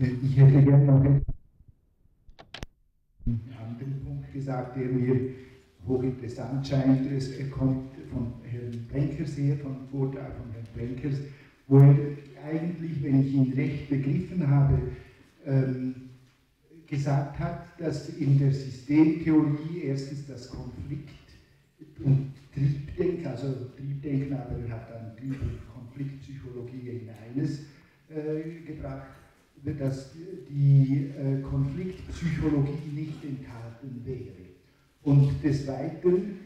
[0.00, 1.24] Ich hätte gerne noch einen
[3.26, 5.30] anderen Punkt gesagt, der mir
[5.88, 7.10] hochinteressant scheint.
[7.10, 11.18] Es kommt von Herrn Blenkers her, von Vortrag von Herrn Blenkers,
[11.66, 11.96] wo er
[12.46, 14.78] eigentlich, wenn ich ihn recht begriffen habe,
[15.44, 15.94] ähm,
[16.86, 21.08] gesagt hat, dass in der Systemtheorie erstens das Konflikt
[22.04, 27.62] und Triebdenken, also Triebdenken, aber er hat dann und Konfliktpsychologie in eines
[28.08, 29.08] äh, gebracht,
[29.64, 30.12] dass
[30.48, 34.48] die äh, Konfliktpsychologie nicht enthalten wäre.
[35.02, 36.38] Und des Weiteren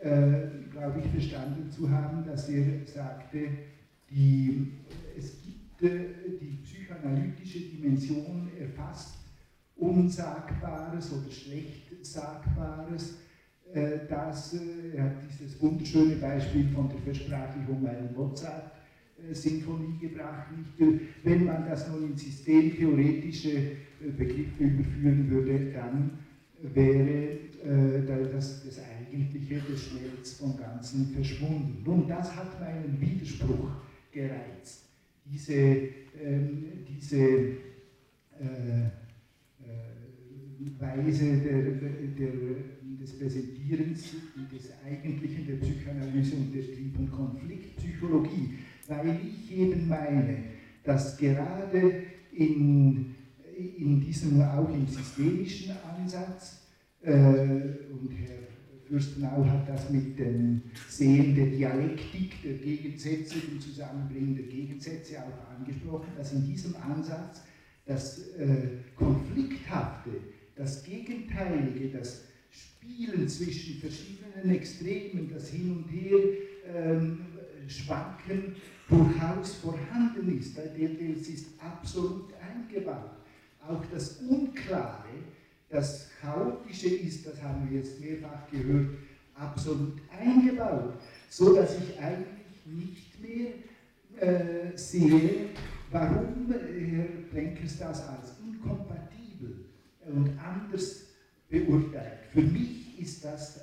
[0.00, 3.48] äh, glaube ich verstanden zu haben, dass er sagte,
[4.10, 4.72] die,
[5.16, 6.06] es gibt äh,
[6.40, 9.14] die psychoanalytische Dimension erfasst
[9.76, 13.18] Unsagbares oder schlecht Sagbares,
[13.72, 18.14] äh, dass äh, er hat dieses wunderschöne Beispiel von der Versprachlichung einer
[19.22, 20.48] Mozart-Sinfonie gebracht.
[20.56, 23.72] Nicht, wenn man das nun in systemtheoretische
[24.16, 26.10] Begriffe überführen würde, dann
[26.62, 27.38] wäre
[28.32, 31.82] das, das Eigentliche des Schmelz vom Ganzen verschwunden.
[31.84, 33.70] Nun, das hat meinen Widerspruch
[34.10, 34.86] gereizt.
[35.24, 37.52] Diese, ähm, diese äh,
[40.78, 42.32] Weise der, der,
[43.00, 44.02] des Präsentierens
[44.52, 48.58] des Eigentlichen der Psychoanalyse und der Trieb- und Konfliktpsychologie,
[48.96, 50.44] weil ich eben meine,
[50.84, 53.14] dass gerade in,
[53.56, 56.62] in diesem, auch im systemischen Ansatz,
[57.02, 58.38] äh, und Herr
[58.86, 65.58] Fürstenau hat das mit dem Sehen der Dialektik, der Gegensätze, dem Zusammenbringen der Gegensätze auch
[65.58, 67.42] angesprochen, dass in diesem Ansatz
[67.86, 70.10] das äh, Konflikthafte
[70.56, 76.18] das Gegenteilige, das Spielen zwischen verschiedenen Extremen, das Hin und Her
[76.74, 77.20] ähm,
[77.68, 78.56] schwanken,
[78.92, 80.56] durchaus vorhanden ist.
[80.58, 83.10] Es ist absolut eingebaut.
[83.66, 85.08] Auch das Unklare,
[85.68, 88.90] das Chaotische ist, das haben wir jetzt mehrfach gehört,
[89.34, 90.94] absolut eingebaut,
[91.30, 93.52] so dass ich eigentlich nicht mehr
[94.20, 95.50] äh, sehe,
[95.90, 99.64] warum Herr Blenkers das als inkompatibel
[100.06, 101.06] und anders
[101.48, 102.26] beurteilt.
[102.32, 103.60] Für mich ist das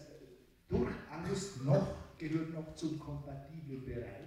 [0.70, 4.19] durchaus noch, gehört noch zum kompatiblen Bereich.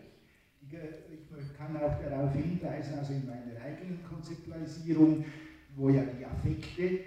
[0.73, 5.25] Ich kann auch darauf hinweisen, also in meiner eigenen Konzeptualisierung,
[5.77, 7.01] wo ja die Affekte äh,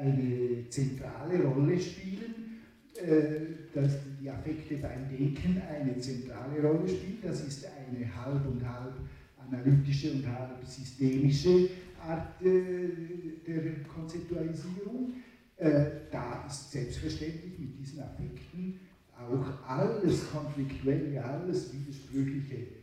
[0.00, 2.60] eine zentrale Rolle spielen,
[2.96, 7.18] äh, dass die Affekte beim Denken eine zentrale Rolle spielen.
[7.22, 8.94] Das ist eine halb und halb
[9.38, 11.68] analytische und halb systemische
[12.00, 15.14] Art der Konzeptualisierung.
[15.56, 18.80] Äh, da ist selbstverständlich mit diesen Affekten
[19.16, 22.81] auch alles Konfliktuelle, alles Widersprüchliche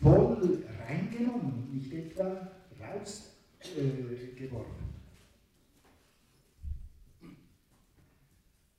[0.00, 2.48] voll reingenommen, nicht etwa
[2.80, 4.90] rausgeworfen.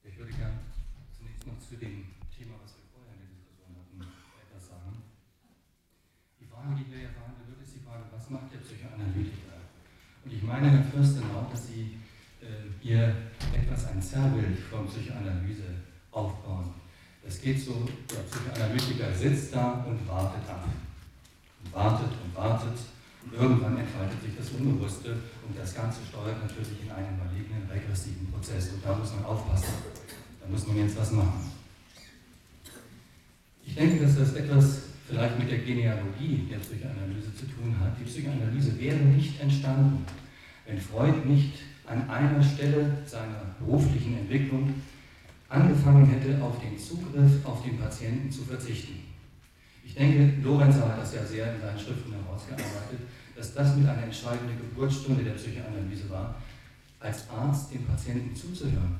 [0.03, 0.59] Äh, ich würde gerne
[1.15, 2.05] zunächst noch zu dem
[2.35, 5.03] Thema, was wir vorher in der Diskussion hatten, etwas sagen.
[6.39, 9.61] Die Frage, die wir ja verhandelt wird, ist die Frage, was macht der Psychoanalytiker?
[10.25, 11.97] Und ich meine, Herr Fürstenau, dass Sie
[12.41, 12.45] äh,
[12.79, 13.15] hier
[13.53, 15.75] etwas ein Zerrbild von Psychoanalyse
[16.11, 16.73] aufbauen.
[17.23, 20.65] Es geht so, der Psychoanalytiker sitzt da und wartet ab.
[21.71, 22.77] Wartet und wartet.
[23.23, 25.11] Und irgendwann entfaltet sich das Unbewusste
[25.47, 28.69] und das Ganze steuert natürlich in einen malignen, regressiven Prozess.
[28.69, 29.73] Und da muss man aufpassen.
[30.41, 31.51] Da muss man jetzt was machen.
[33.63, 37.99] Ich denke, dass das etwas vielleicht mit der Genealogie der Psychoanalyse zu tun hat.
[37.99, 40.05] Die Psychoanalyse wäre nicht entstanden,
[40.65, 41.53] wenn Freud nicht
[41.85, 44.73] an einer Stelle seiner beruflichen Entwicklung
[45.49, 49.10] angefangen hätte, auf den Zugriff auf den Patienten zu verzichten.
[49.91, 52.99] Ich denke, Lorenzer hat das ja sehr in seinen Schriften herausgearbeitet,
[53.35, 56.41] dass das mit einer entscheidenden Geburtsstunde der Psychoanalyse war,
[57.01, 58.95] als Arzt dem Patienten zuzuhören,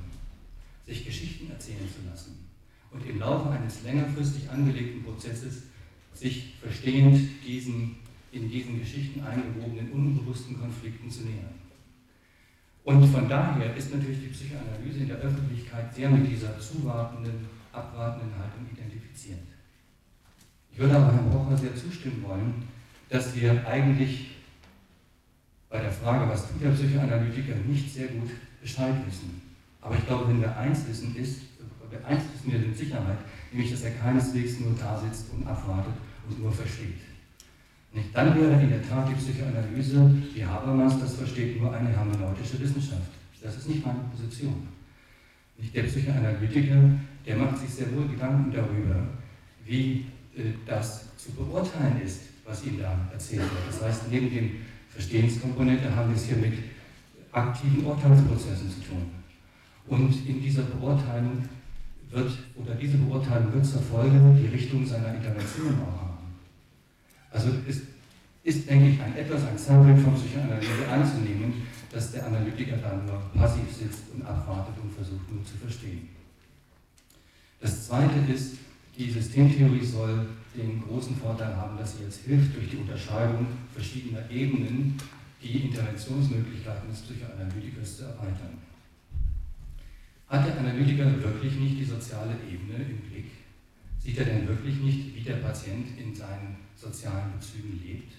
[0.84, 2.46] sich Geschichten erzählen zu lassen
[2.90, 5.62] und im Laufe eines längerfristig angelegten Prozesses
[6.12, 7.96] sich verstehend diesen
[8.30, 11.54] in diesen Geschichten eingewobenen unbewussten Konflikten zu nähern.
[12.84, 18.36] Und von daher ist natürlich die Psychoanalyse in der Öffentlichkeit sehr mit dieser zuwartenden, abwartenden
[18.38, 19.51] Haltung identifiziert.
[20.72, 22.54] Ich würde aber Herrn Brocher sehr zustimmen wollen,
[23.08, 24.30] dass wir eigentlich
[25.68, 28.30] bei der Frage, was tut der Psychoanalytiker, nicht sehr gut
[28.60, 29.42] Bescheid wissen.
[29.80, 31.40] Aber ich glaube, wenn wir eins wissen, ist,
[32.06, 33.18] eins wissen wir in Sicherheit,
[33.50, 35.94] nämlich dass er keineswegs nur da sitzt und abwartet
[36.28, 37.00] und nur versteht.
[37.92, 38.08] Nicht?
[38.14, 43.10] Dann wäre in der Tat die Psychoanalyse, wie Habermas das versteht, nur eine hermeneutische Wissenschaft.
[43.42, 44.68] Das ist nicht meine Position.
[45.58, 46.80] Nicht der Psychoanalytiker,
[47.26, 48.96] der macht sich sehr wohl Gedanken darüber,
[49.64, 50.04] wie äh,
[50.66, 53.68] das zu beurteilen ist, was ihm da erzählt wird.
[53.68, 54.50] Das heißt, neben dem
[54.88, 56.54] Verstehenskomponente haben wir es hier mit
[57.30, 59.10] aktiven Urteilsprozessen zu tun.
[59.86, 61.44] Und in dieser Beurteilung
[62.10, 66.12] wird, oder diese Beurteilung wird zur Folge die Richtung seiner Intervention auch haben.
[67.30, 67.80] Also es
[68.44, 71.54] ist, denke ich, ein etwas ein Sample von Psychoanalyse anzunehmen,
[71.90, 76.08] dass der Analytiker dann nur passiv sitzt und abwartet und versucht nur zu verstehen.
[77.60, 78.56] Das Zweite ist,
[78.96, 84.30] die Systemtheorie soll den großen Vorteil haben, dass sie jetzt hilft, durch die Unterscheidung verschiedener
[84.30, 84.98] Ebenen
[85.42, 88.58] die Interventionsmöglichkeiten des Psychoanalytikers zu erweitern.
[90.28, 93.30] Hat der Analytiker wirklich nicht die soziale Ebene im Blick?
[93.98, 98.12] Sieht er denn wirklich nicht, wie der Patient in seinen sozialen Bezügen lebt?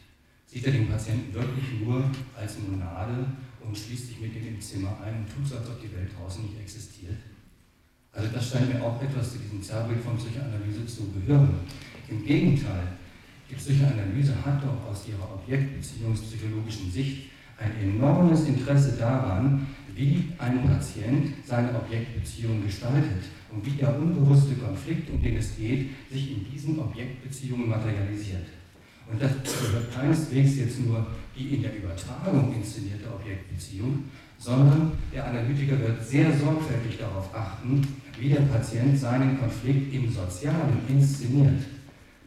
[0.45, 2.03] Sieht er den Patienten wirklich nur
[2.37, 3.25] als Monade
[3.61, 6.11] und schließt sich mit ihm im Zimmer ein und tut so, als ob die Welt
[6.17, 7.17] draußen nicht existiert?
[8.13, 11.55] Also das scheint mir auch etwas zu diesem Zerrbild von Psychoanalyse zu gehören.
[12.07, 12.83] Im Gegenteil,
[13.49, 19.65] die Psychoanalyse hat doch aus ihrer objektbeziehungspsychologischen Sicht ein enormes Interesse daran,
[19.95, 25.89] wie ein Patient seine Objektbeziehung gestaltet und wie der unbewusste Konflikt, um den es geht,
[26.11, 28.47] sich in diesen Objektbeziehungen materialisiert.
[29.11, 31.05] Und das gehört keineswegs jetzt nur
[31.37, 34.05] die in der Übertragung inszenierte Objektbeziehung,
[34.43, 37.81] sondern der Analytiker wird sehr sorgfältig darauf achten,
[38.19, 41.63] wie der Patient seinen Konflikt im Sozialen inszeniert.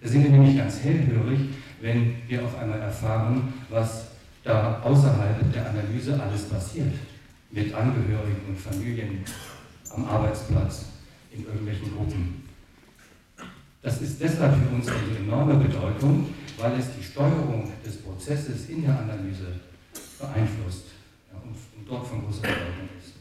[0.00, 1.40] Da sind wir nämlich ganz hellhörig,
[1.82, 4.06] wenn wir auf einmal erfahren, was
[4.42, 6.94] da außerhalb der Analyse alles passiert.
[7.50, 9.20] Mit Angehörigen und Familien
[9.94, 10.86] am Arbeitsplatz,
[11.30, 12.42] in irgendwelchen Gruppen.
[13.82, 16.28] Das ist deshalb für uns eine enorme Bedeutung,
[16.58, 19.60] weil es die Steuerung des Prozesses in der Analyse
[20.18, 20.95] beeinflusst
[21.86, 23.14] dort von großer Bedeutung ist.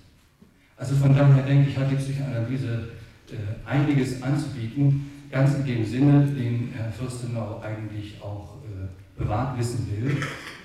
[0.77, 2.89] Also von daher denke ich, hat die Psychoanalyse
[3.31, 3.35] äh,
[3.67, 8.88] einiges anzubieten, ganz in dem Sinne, den Herr Fürstenau eigentlich auch äh,
[9.19, 10.17] bewahrt wissen will.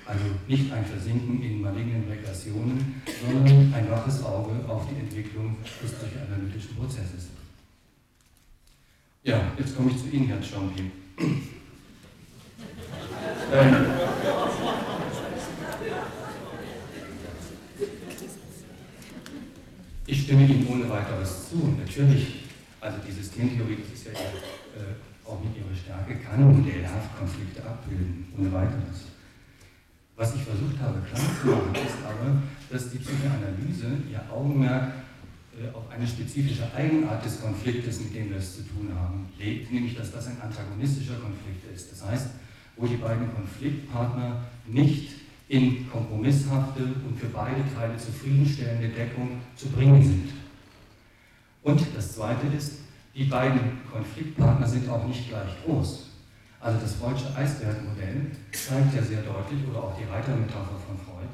[0.05, 5.93] Also nicht ein Versinken in malignen Regressionen, sondern ein waches Auge auf die Entwicklung des
[5.93, 7.29] psychoanalytischen Prozesses.
[9.23, 10.91] Ja, jetzt komme ich zu Ihnen, Herr Champi.
[13.53, 13.75] ähm,
[20.11, 21.73] ich stimme Ihnen ohne weiteres zu.
[21.79, 22.43] Natürlich,
[22.81, 28.27] also die Systemtheorie, das ist ja äh, auch mit ihrer Stärke, kann modellhaft Konflikte abbilden,
[28.37, 29.07] ohne weiteres.
[30.17, 34.91] Was ich versucht habe klarzumachen, ist aber, dass die Psychoanalyse ihr Augenmerk
[35.55, 39.71] äh, auf eine spezifische Eigenart des Konfliktes, mit dem wir es zu tun haben, legt,
[39.71, 41.89] nämlich dass das ein antagonistischer Konflikt ist.
[41.89, 42.27] Das heißt,
[42.75, 45.20] wo die beiden Konfliktpartner nicht
[45.51, 50.31] in kompromisshafte und für beide Teile zufriedenstellende Deckung zu bringen sind.
[51.61, 52.79] Und das Zweite ist,
[53.13, 53.59] die beiden
[53.91, 56.07] Konfliktpartner sind auch nicht gleich groß.
[56.61, 61.27] Also das Freudsche Eisbergmodell zeigt ja sehr deutlich, oder auch die Reitermetapher von Freud,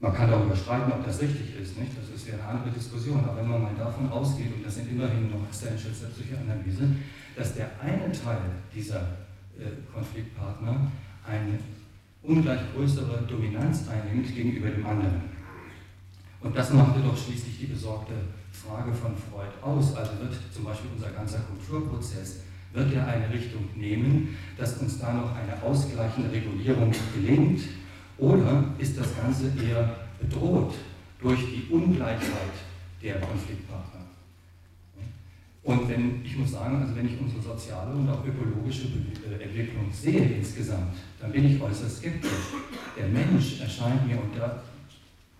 [0.00, 1.92] man kann darüber streiten, ob das richtig ist, nicht?
[1.98, 4.90] das ist ja eine andere Diskussion, aber wenn man mal davon ausgeht, und das sind
[4.90, 6.88] immerhin noch Essentials der Psychoanalyse,
[7.36, 8.40] dass der eine Teil
[8.74, 9.00] dieser
[9.58, 10.90] äh, Konfliktpartner
[11.26, 11.58] eine
[12.26, 15.22] ungleich größere Dominanz einnimmt gegenüber dem anderen.
[16.40, 18.12] Und das machte doch schließlich die besorgte
[18.52, 19.96] Frage von Freud aus.
[19.96, 22.40] Also wird zum Beispiel unser ganzer Kulturprozess,
[22.72, 27.62] wird er eine Richtung nehmen, dass uns da noch eine ausgleichende Regulierung gelingt?
[28.18, 30.74] Oder ist das Ganze eher bedroht
[31.20, 32.54] durch die Ungleichheit
[33.02, 33.95] der Konfliktpartner?
[35.66, 39.90] Und wenn, ich muss sagen, also wenn ich unsere soziale und auch ökologische äh, Entwicklung
[39.90, 42.54] sehe insgesamt, dann bin ich äußerst skeptisch.
[42.96, 44.62] Der Mensch erscheint mir, und da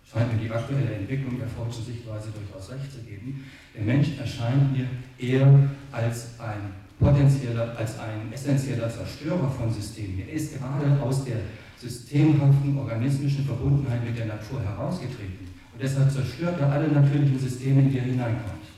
[0.03, 4.75] scheint mir die aktuelle Entwicklung der Freudschen Sichtweise durchaus recht zu geben, der Mensch erscheint
[4.75, 5.47] mir eher
[5.93, 10.27] als ein potenzieller, als ein essentieller Zerstörer von Systemen.
[10.27, 11.37] Er ist gerade aus der
[11.77, 15.47] systemhaften organismischen Verbundenheit mit der Natur herausgetreten.
[15.71, 18.76] Und deshalb zerstört er alle natürlichen Systeme, in die er hineinkommt.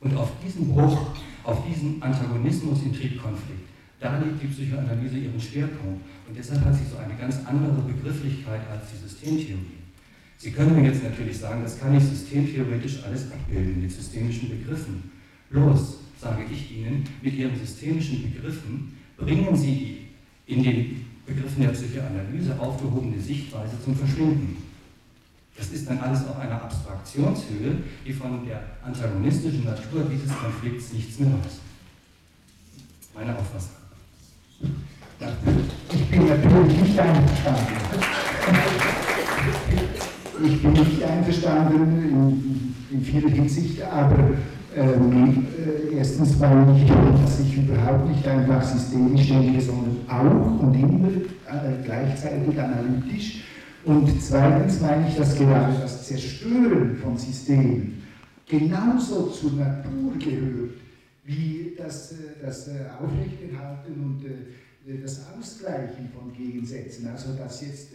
[0.00, 1.10] Und auf diesen Bruch,
[1.44, 3.68] auf diesen Antagonismus im Triebkonflikt,
[4.00, 6.00] da liegt die Psychoanalyse ihren Schwerpunkt.
[6.26, 9.80] Und deshalb hat sie so eine ganz andere Begrifflichkeit als die Systemtheorie.
[10.38, 15.10] Sie können mir jetzt natürlich sagen, das kann ich systemtheoretisch alles abbilden mit systemischen Begriffen.
[15.50, 19.74] Bloß, sage ich Ihnen, mit Ihren systemischen Begriffen bringen Sie
[20.46, 24.56] die in den Begriffen der Psychoanalyse aufgehobene Sichtweise zum Verschwinden.
[25.60, 27.76] Das ist dann alles auf einer Abstraktionshöhe,
[28.06, 31.60] die von der antagonistischen Natur dieses Konflikts nichts mehr weiß.
[33.14, 33.76] Meine Auffassung.
[35.92, 37.76] Ich bin natürlich nicht einverstanden
[40.42, 44.30] ich bin nicht einverstanden in, in vieler Hinsicht, aber
[44.74, 45.46] ähm,
[45.92, 46.90] äh, erstens weil ich,
[47.22, 53.44] dass ich überhaupt nicht einfach systemisch denke, sondern auch und immer äh, gleichzeitig analytisch.
[53.84, 58.02] Und zweitens meine ich, dass gerade das Zerstören von Systemen
[58.46, 60.72] genauso zur Natur gehört,
[61.24, 67.06] wie das, äh, das äh, Aufrechterhalten und äh, das Ausgleichen von Gegensätzen.
[67.06, 67.90] Also dass jetzt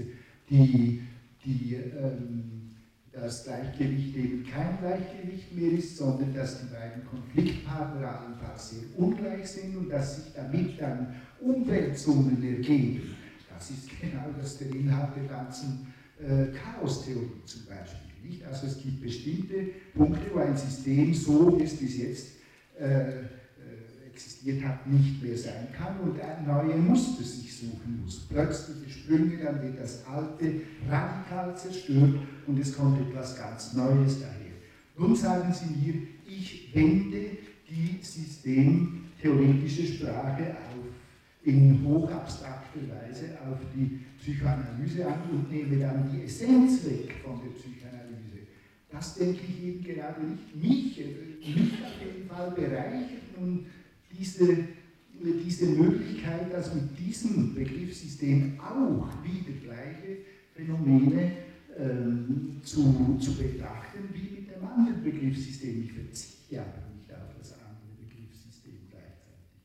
[0.49, 1.01] die,
[1.43, 2.65] die ähm,
[3.11, 9.47] das Gleichgewicht eben kein Gleichgewicht mehr ist, sondern dass die beiden Konfliktpartner allenfalls sehr ungleich
[9.47, 13.14] sind und dass sich damit dann Umwälzungen ergeben.
[13.57, 15.87] Das ist genau das der Inhalt der ganzen
[16.19, 18.11] äh, Chaostheorie zum Beispiel.
[18.23, 18.43] Nicht?
[18.43, 22.27] Also es gibt bestimmte Punkte, wo ein System so, wie es bis jetzt
[22.79, 23.23] äh, äh
[24.11, 28.27] existiert hat, nicht mehr sein kann und ein neues Muster sich suchen muss.
[28.29, 34.53] Plötzliche Sprünge, dann wird das Alte radikal zerstört und es kommt etwas ganz Neues daher.
[34.97, 35.95] Nun sagen Sie mir,
[36.25, 37.31] ich wende
[37.69, 40.85] die systemtheoretische Sprache auf,
[41.43, 41.83] in
[42.75, 48.47] hochabstrakter Weise auf die Psychoanalyse an und nehme dann die Essenz weg von der Psychoanalyse.
[48.89, 50.55] Das denke ich eben gerade nicht.
[50.55, 50.97] Mich,
[51.55, 53.65] mich auf jeden Fall bereichert nun
[54.11, 54.67] diese
[55.23, 60.17] diese Möglichkeit, dass mit diesem Begriffssystem auch wieder gleiche
[60.53, 61.31] Phänomene
[61.77, 65.83] ähm, zu, zu betrachten wie mit dem anderen Begriffssystem.
[65.83, 69.59] Ich verzichte aber nicht auf das andere Begriffssystem gleichzeitig.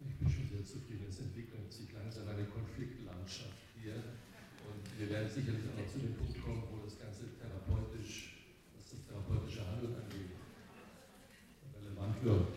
[0.00, 1.06] Ich bin schon sehr zufrieden.
[1.08, 3.94] Es entwickelt sich langsam eine Konfliktlandschaft hier.
[4.64, 8.82] Und wir werden sicherlich auch noch zu dem Punkt kommen, wo das Ganze therapeutisch, was
[8.90, 10.34] das therapeutische Handeln angeht,
[11.78, 12.54] relevant wird.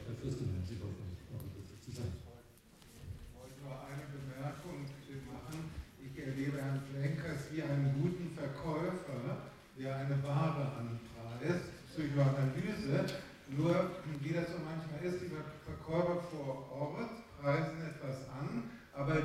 [10.08, 13.06] eine Ware anpreist, Psychoanalyse.
[13.50, 15.32] Nur, wie das so manchmal ist, die
[15.66, 17.10] Verkäufer vor Ort
[17.42, 19.16] preisen etwas an, aber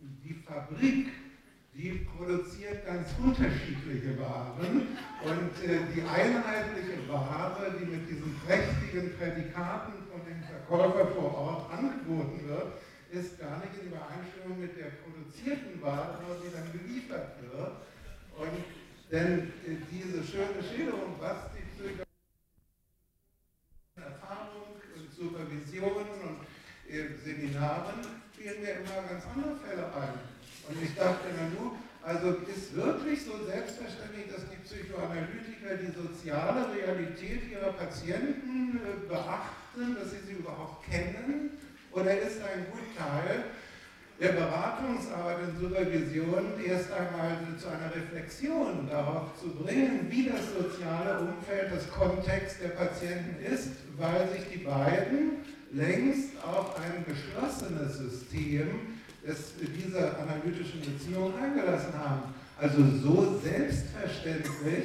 [0.00, 1.11] die Fabrik,
[1.82, 4.86] die produziert ganz unterschiedliche Waren
[5.24, 11.72] und äh, die einheitliche Ware, die mit diesen prächtigen Prädikaten von dem Verkäufer vor Ort
[11.72, 12.74] angeboten wird,
[13.10, 17.72] ist gar nicht in Übereinstimmung mit der produzierten Ware, die dann geliefert wird.
[18.38, 18.64] Und
[19.10, 22.04] denn äh, diese schöne Schilderung, was die Psychologie
[23.96, 26.46] Erfahrung und Supervisionen und
[26.88, 28.06] äh, Seminaren
[28.38, 30.31] fielen mir immer ganz andere Fälle ein.
[30.72, 36.66] Und ich dachte mir nur, also ist wirklich so selbstverständlich, dass die Psychoanalytiker die soziale
[36.74, 41.50] Realität ihrer Patienten äh, beachten, dass sie sie überhaupt kennen?
[41.92, 43.44] Oder ist ein Gutteil
[44.18, 51.20] der Beratungsarbeit und Supervision erst einmal zu einer Reflexion darauf zu bringen, wie das soziale
[51.20, 58.91] Umfeld, das Kontext der Patienten ist, weil sich die beiden längst auf ein geschlossenes System
[59.26, 62.34] des, dieser analytischen Beziehung eingelassen haben.
[62.58, 64.84] Also so selbstverständlich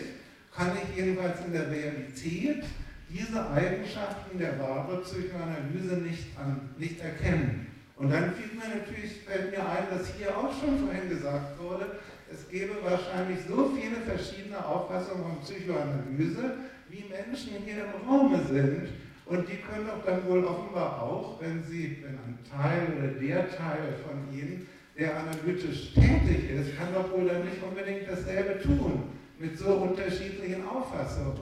[0.55, 2.63] kann ich jedenfalls in der Realität
[3.09, 7.67] diese Eigenschaften der wahren Psychoanalyse nicht, an, nicht erkennen.
[7.95, 11.99] Und dann fiel mir natürlich, fällt mir ein, dass hier auch schon vorhin gesagt wurde,
[12.31, 16.57] es gäbe wahrscheinlich so viele verschiedene Auffassungen von Psychoanalyse,
[16.89, 18.89] wie Menschen hier im Raume sind.
[19.25, 22.17] Und die können doch dann wohl offenbar auch, wenn sie, wenn
[22.49, 27.61] Teil oder der Teil von ihnen, der analytisch tätig ist, kann doch wohl dann nicht
[27.61, 29.03] unbedingt dasselbe tun,
[29.39, 31.39] mit so unterschiedlichen Auffassungen.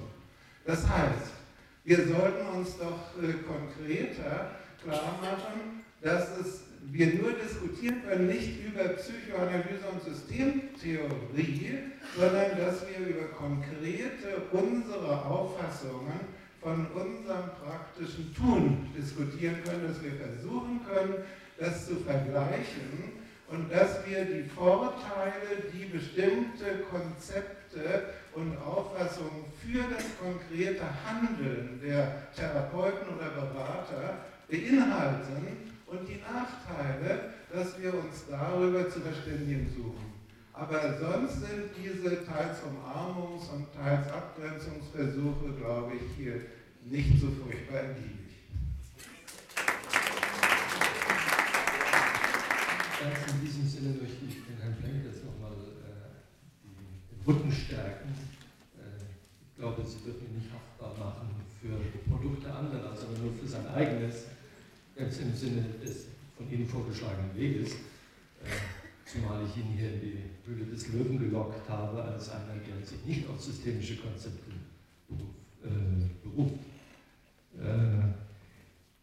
[0.65, 1.31] Das heißt,
[1.85, 4.51] wir sollten uns doch äh, konkreter
[4.83, 11.79] klar machen, dass es, wir nur diskutieren können, nicht über Psychoanalyse und Systemtheorie,
[12.15, 16.19] sondern dass wir über konkrete, unsere Auffassungen
[16.65, 21.13] von unserem praktischen Tun diskutieren können, dass wir versuchen können,
[21.59, 23.13] das zu vergleichen
[23.51, 32.33] und dass wir die Vorteile, die bestimmte Konzepte und Auffassungen für das konkrete Handeln der
[32.33, 34.17] Therapeuten oder Berater
[34.49, 40.13] beinhalten, und die Nachteile, dass wir uns darüber zu verständigen suchen.
[40.51, 46.41] Aber sonst sind diese teils Umarmungs- und teils Abgrenzungsversuche, glaube ich, hier
[46.89, 48.11] nicht so furchtbar ergiebig.
[53.01, 56.05] Ganz in diesem Sinne möchte ich den Herrn Flenk jetzt nochmal äh,
[57.11, 58.09] den Rücken stärken.
[58.77, 61.77] Äh, ich glaube, Sie wird ihn nicht haftbar machen für
[62.09, 64.25] Produkte anderer, sondern nur für sein eigenes
[64.95, 66.05] ganz im Sinne des
[66.37, 68.51] von Ihnen vorgeschlagenen Weges, äh,
[69.05, 73.03] zumal ich ihn hier in die Höhle des Löwen gelockt habe, als einer, der sich
[73.05, 74.51] nicht auf systemische Konzepte
[76.23, 76.55] beruft.
[77.61, 78.13] Äh,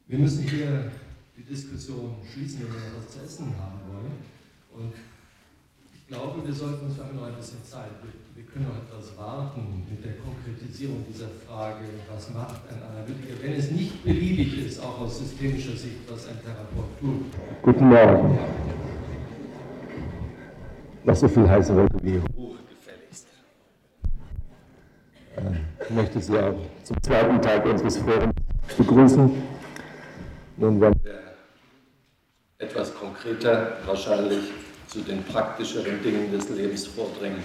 [0.09, 0.91] wir müssen hier
[1.37, 4.13] die Diskussion schließen, wenn wir noch was zu essen haben wollen.
[4.77, 4.93] Und
[5.95, 7.89] Ich glaube, wir sollten uns noch ein bisschen Zeit.
[8.03, 13.43] Wir, wir können noch etwas warten mit der Konkretisierung dieser Frage, was macht ein Analytiker,
[13.43, 17.25] wenn es nicht beliebig ist, auch aus systemischer Sicht, was ein Therapeut tut.
[17.63, 18.39] Guten Morgen.
[21.05, 23.27] Noch so viel heiße Wolke wie Ruhe gefälligst.
[25.37, 26.55] Äh, ich möchte Sie auch
[26.85, 28.35] zum zweiten Tag unseres Forums
[28.77, 29.43] begrüßen.
[30.57, 31.23] Nun wollen wir
[32.59, 34.45] etwas konkreter wahrscheinlich
[34.87, 37.43] zu den praktischeren Dingen des Lebens vordringen.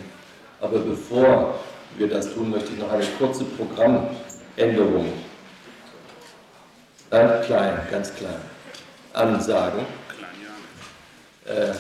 [0.59, 1.59] Aber bevor
[1.97, 5.13] wir das tun, möchte ich noch eine kurze Programmänderung,
[7.09, 8.41] ganz klein, ganz klein,
[9.13, 9.86] ansagen.
[11.45, 11.74] Äh,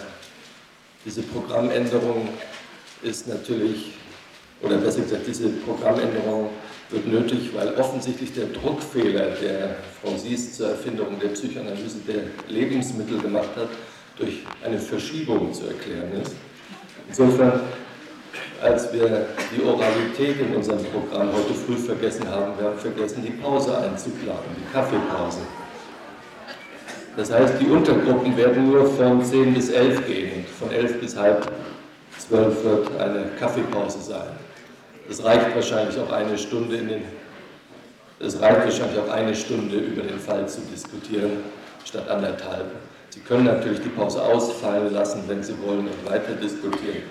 [1.03, 2.29] diese Programmänderung
[3.01, 3.93] ist natürlich,
[4.61, 6.49] oder besser gesagt, diese Programmänderung
[6.89, 13.19] wird nötig, weil offensichtlich der Druckfehler, der Frau Sies zur Erfindung der Psychoanalyse der Lebensmittel
[13.19, 13.69] gemacht hat,
[14.17, 16.35] durch eine Verschiebung zu erklären ist.
[17.09, 17.61] Insofern,
[18.61, 23.31] als wir die Oralität in unserem Programm heute früh vergessen haben, wir haben vergessen, die
[23.31, 25.39] Pause einzuplanen, die Kaffeepause.
[27.15, 31.17] Das heißt, die Untergruppen werden nur von 10 bis 11 gehen und von 11 bis
[31.17, 31.51] halb
[32.17, 34.46] 12 wird eine Kaffeepause sein.
[35.09, 37.01] Es reicht wahrscheinlich auch eine Stunde in den
[38.19, 41.43] es reicht wahrscheinlich auch eine Stunde über den Fall zu diskutieren,
[41.85, 42.65] statt anderthalb.
[43.09, 47.03] Sie können natürlich die Pause ausfallen lassen, wenn Sie wollen, und weiter diskutieren.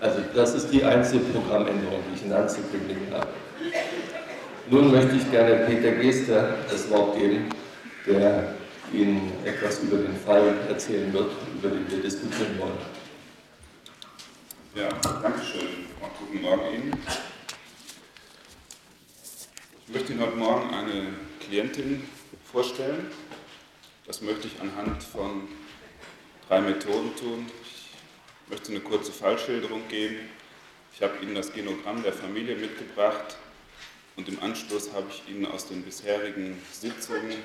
[0.00, 3.28] Also das ist die einzige Programmänderung, die ich Ihnen anzukündigen habe.
[4.70, 7.48] Nun möchte ich gerne Peter Gester das Wort geben,
[8.06, 8.54] der
[8.92, 13.03] Ihnen etwas über den Fall erzählen wird, über den wir diskutieren wollen.
[14.74, 15.86] Ja, danke schön.
[16.18, 16.98] Guten Morgen Ihnen.
[19.86, 22.02] Ich möchte Ihnen heute Morgen eine Klientin
[22.50, 23.06] vorstellen,
[24.04, 25.46] das möchte ich anhand von
[26.48, 27.46] drei Methoden tun.
[27.62, 30.28] Ich möchte eine kurze Fallschilderung geben.
[30.92, 33.36] Ich habe Ihnen das Genogramm der Familie mitgebracht
[34.16, 37.36] und im Anschluss habe ich Ihnen aus den bisherigen Sitzungen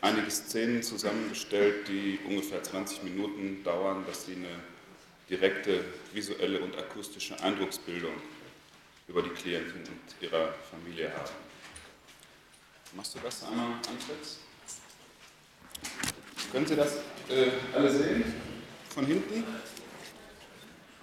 [0.00, 4.77] einige Szenen zusammengestellt, die ungefähr 20 Minuten dauern, dass Sie eine
[5.28, 8.14] direkte visuelle und akustische Eindrucksbildung
[9.06, 11.48] über die Klientin und ihrer Familie haben.
[12.94, 14.38] Machst du das einmal, Anfritz?
[16.52, 16.96] Können Sie das
[17.28, 18.24] äh, alle sehen?
[18.88, 19.44] Von hinten?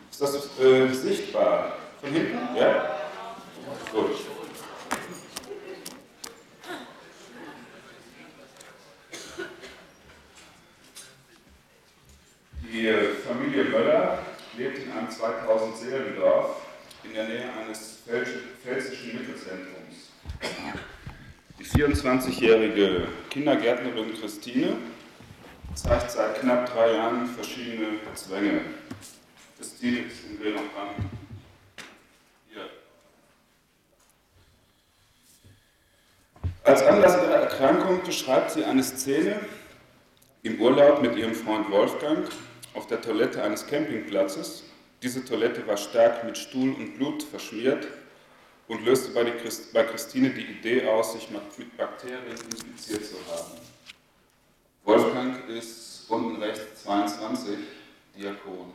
[0.10, 1.78] Ist das äh, sichtbar?
[2.02, 2.56] Von hinten?
[2.56, 3.00] Ja?
[3.92, 4.16] Gut.
[12.76, 12.92] Die
[13.26, 14.20] Familie Möller
[14.58, 16.62] lebt in einem 2000 Seelendorf
[17.04, 20.12] in der Nähe eines pfälzischen Mittelzentrums.
[21.60, 24.78] Die 24-jährige Kindergärtnerin Christine
[25.74, 28.62] zeigt seit knapp drei Jahren verschiedene Zwänge.
[29.58, 31.10] Christine ist Bild noch dran.
[32.50, 32.66] Hier.
[36.64, 39.40] Als Anlass ihrer Erkrankung beschreibt sie eine Szene
[40.44, 42.28] im Urlaub mit ihrem Freund Wolfgang
[42.74, 44.64] auf der Toilette eines Campingplatzes.
[45.02, 47.88] Diese Toilette war stark mit Stuhl und Blut verschmiert
[48.68, 53.52] und löste bei, Christ bei Christine die Idee aus, sich mit Bakterien infiziert zu haben.
[54.84, 57.58] Wolfgang ist unten rechts 22,
[58.18, 58.74] Diakon.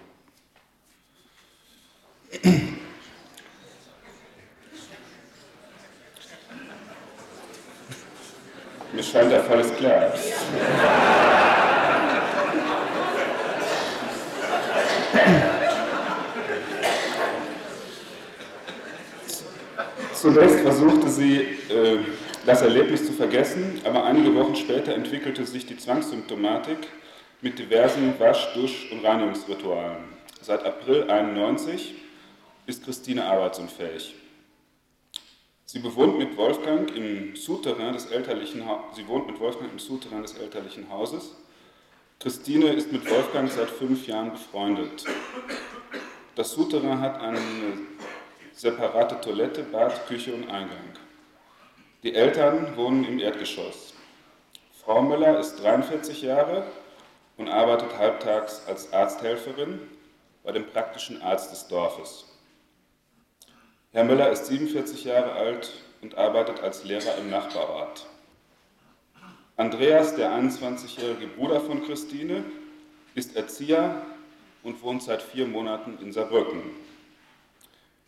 [8.92, 10.12] Mir scheint der Fall ist klar.
[20.20, 21.36] Zunächst versuchte sie,
[21.70, 22.00] äh,
[22.44, 26.76] das Erlebnis zu vergessen, aber einige Wochen später entwickelte sich die Zwangssymptomatik
[27.40, 29.96] mit diversen Wasch-, Dusch- und Reinigungsritualen.
[30.42, 31.94] Seit April 1991
[32.66, 34.14] ist Christine arbeitsunfähig.
[35.64, 38.62] Sie bewohnt mit Wolfgang im Souterrain des elterlichen
[38.94, 41.34] sie wohnt mit Wolfgang im Souterrain des elterlichen Hauses.
[42.18, 45.02] Christine ist mit Wolfgang seit fünf Jahren befreundet.
[46.34, 47.38] Das Souterrain hat eine
[48.52, 50.78] separate Toilette, Bad, Küche und Eingang.
[52.02, 53.94] Die Eltern wohnen im Erdgeschoss.
[54.82, 56.64] Frau Müller ist 43 Jahre
[57.36, 59.80] und arbeitet halbtags als Arzthelferin
[60.42, 62.26] bei dem praktischen Arzt des Dorfes.
[63.92, 68.06] Herr Müller ist 47 Jahre alt und arbeitet als Lehrer im Nachbarort.
[69.56, 72.44] Andreas, der 21-jährige Bruder von Christine,
[73.14, 74.00] ist Erzieher
[74.62, 76.62] und wohnt seit vier Monaten in Saarbrücken.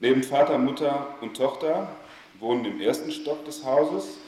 [0.03, 1.95] Neben Vater, Mutter und Tochter
[2.41, 4.19] wohnen im ersten Stock des Hauses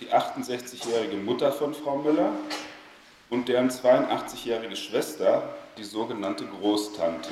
[0.00, 2.32] die 68-jährige Mutter von Frau Müller
[3.28, 7.28] und deren 82-jährige Schwester, die sogenannte Großtante.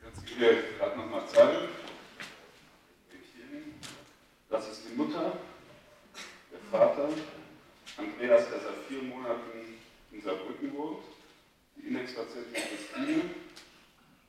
[0.00, 1.68] Kannst du mir gerade nochmal zeigen?
[4.48, 5.32] Das ist die Mutter,
[6.52, 7.08] der Vater,
[7.96, 9.80] Andreas, der seit vier Monaten
[10.12, 11.02] in Saarbrücken wohnt,
[11.74, 13.22] die Indexpatientin Christine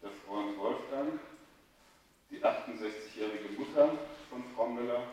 [0.03, 1.19] der Freund Wolfgang,
[2.29, 3.97] die 68-jährige Mutter
[4.29, 5.03] von Frau Müller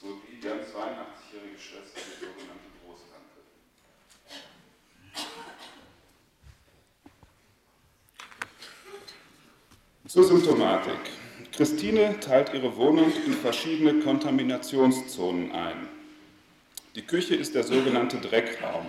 [0.00, 3.42] sowie deren 82-jährige Schwester, die sogenannte Großtante.
[10.06, 11.00] Zur Symptomatik.
[11.50, 15.88] Christine teilt ihre Wohnung in verschiedene Kontaminationszonen ein.
[16.94, 18.86] Die Küche ist der sogenannte Dreckraum.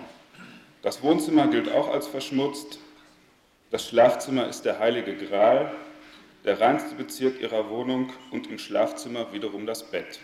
[0.82, 2.78] Das Wohnzimmer gilt auch als verschmutzt.
[3.74, 5.74] Das Schlafzimmer ist der heilige Gral,
[6.44, 10.20] der reinste Bezirk ihrer Wohnung und im Schlafzimmer wiederum das Bett.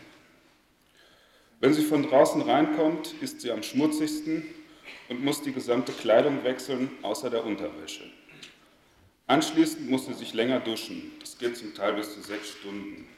[1.58, 4.44] Wenn sie von draußen reinkommt, ist sie am schmutzigsten
[5.08, 8.04] und muss die gesamte Kleidung wechseln, außer der Unterwäsche.
[9.26, 11.10] Anschließend muss sie sich länger duschen.
[11.18, 13.08] Das geht zum Teil bis zu sechs Stunden.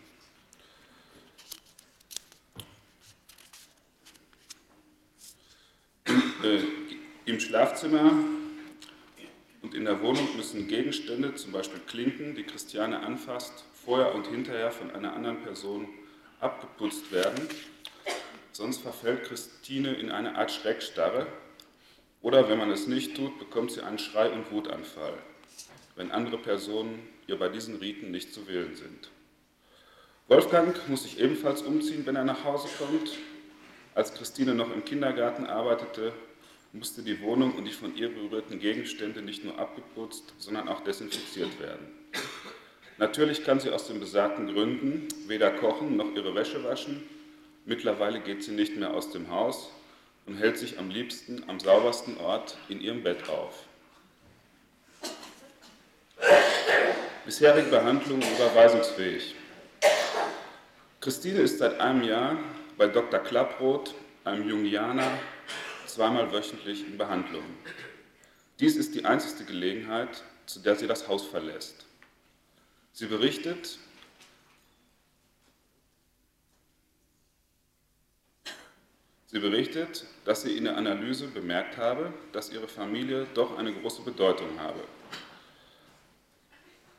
[6.43, 6.61] Äh,
[7.27, 8.15] Im Schlafzimmer
[9.63, 14.71] und in der Wohnung müssen Gegenstände, zum Beispiel Klinken, die Christiane anfasst, vorher und hinterher
[14.71, 15.89] von einer anderen Person
[16.41, 17.49] abgeputzt werden.
[18.51, 21.27] Sonst verfällt Christine in eine Art Schreckstarre
[22.21, 25.15] oder wenn man es nicht tut, bekommt sie einen Schrei- und Wutanfall,
[25.97, 29.11] wenn andere Personen ihr bei diesen Riten nicht zu wählen sind.
[30.29, 33.19] Wolfgang muss sich ebenfalls umziehen, wenn er nach Hause kommt.
[33.95, 36.13] Als Christine noch im Kindergarten arbeitete,
[36.73, 41.61] musste die Wohnung und die von ihr berührten Gegenstände nicht nur abgeputzt, sondern auch desinfiziert
[41.61, 41.87] werden.
[42.99, 47.03] Natürlich kann sie aus den besagten Gründen weder kochen noch ihre Wäsche waschen.
[47.65, 49.71] Mittlerweile geht sie nicht mehr aus dem Haus
[50.27, 53.67] und hält sich am liebsten am saubersten Ort in ihrem Bett auf.
[57.25, 59.37] Bisherige Behandlung überweisungsfähig.
[61.01, 62.37] Christine ist seit einem Jahr
[62.79, 63.21] bei Dr.
[63.21, 65.19] Klapproth, einem Jungianer,
[65.93, 67.45] zweimal wöchentlich in Behandlung.
[68.61, 71.87] Dies ist die einzige Gelegenheit, zu der sie das Haus verlässt.
[72.93, 73.79] Sie berichtet,
[79.27, 84.03] Sie berichtet, dass sie in der Analyse bemerkt habe, dass ihre Familie doch eine große
[84.03, 84.81] Bedeutung habe.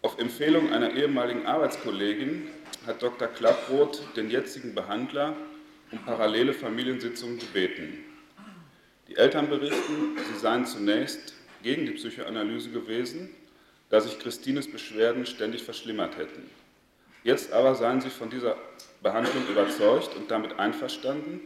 [0.02, 2.48] Auf Empfehlung einer ehemaligen Arbeitskollegin
[2.88, 3.28] hat Dr.
[3.28, 5.36] Klapproth den jetzigen Behandler
[5.92, 8.04] um parallele Familiensitzungen gebeten.
[9.08, 13.30] Die Eltern berichten, sie seien zunächst gegen die Psychoanalyse gewesen,
[13.90, 16.50] da sich Christines Beschwerden ständig verschlimmert hätten.
[17.24, 18.58] Jetzt aber seien sie von dieser
[19.02, 21.42] Behandlung überzeugt und damit einverstanden,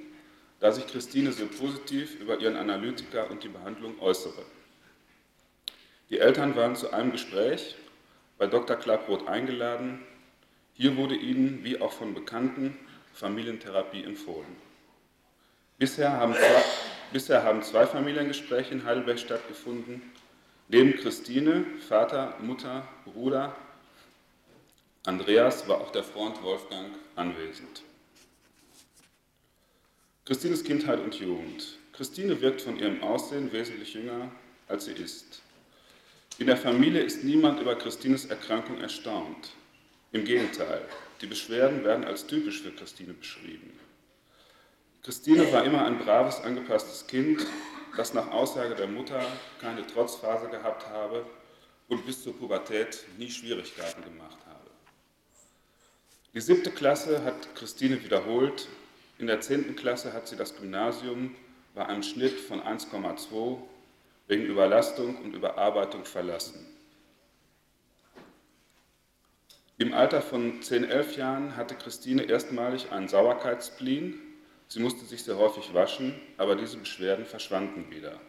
[0.59, 4.43] da sich Christine sehr positiv über ihren Analytiker und die Behandlung äußere.
[6.09, 7.75] Die Eltern waren zu einem Gespräch
[8.37, 8.75] bei Dr.
[8.75, 9.99] Klapproth eingeladen.
[10.73, 12.77] Hier wurde ihnen, wie auch von Bekannten,
[13.13, 14.66] Familientherapie empfohlen.
[15.79, 16.63] Bisher haben zwei,
[17.13, 20.01] bisher haben zwei Familiengespräche in Heidelberg stattgefunden.
[20.69, 23.55] Neben Christine, Vater, Mutter, Bruder,
[25.05, 27.83] Andreas war auch der Freund Wolfgang anwesend.
[30.25, 31.77] Christines Kindheit und Jugend.
[31.93, 34.31] Christine wirkt von ihrem Aussehen wesentlich jünger,
[34.67, 35.41] als sie ist.
[36.39, 39.53] In der Familie ist niemand über Christines Erkrankung erstaunt.
[40.11, 40.81] Im Gegenteil,
[41.21, 43.71] die Beschwerden werden als typisch für Christine beschrieben.
[45.03, 47.45] Christine war immer ein braves, angepasstes Kind,
[47.95, 49.21] das nach Aussage der Mutter
[49.61, 51.25] keine Trotzphase gehabt habe
[51.87, 54.69] und bis zur Pubertät nie Schwierigkeiten gemacht habe.
[56.33, 58.67] Die siebte Klasse hat Christine wiederholt
[59.19, 59.75] in der 10.
[59.75, 61.35] Klasse hat sie das Gymnasium
[61.73, 63.57] bei einem Schnitt von 1,2
[64.27, 66.67] wegen Überlastung und Überarbeitung verlassen.
[69.79, 74.19] Im Alter von 10, 11 Jahren hatte Christine erstmalig einen Sauerkeitsspleen.
[74.67, 78.19] Sie musste sich sehr häufig waschen, aber diese Beschwerden verschwanden wieder.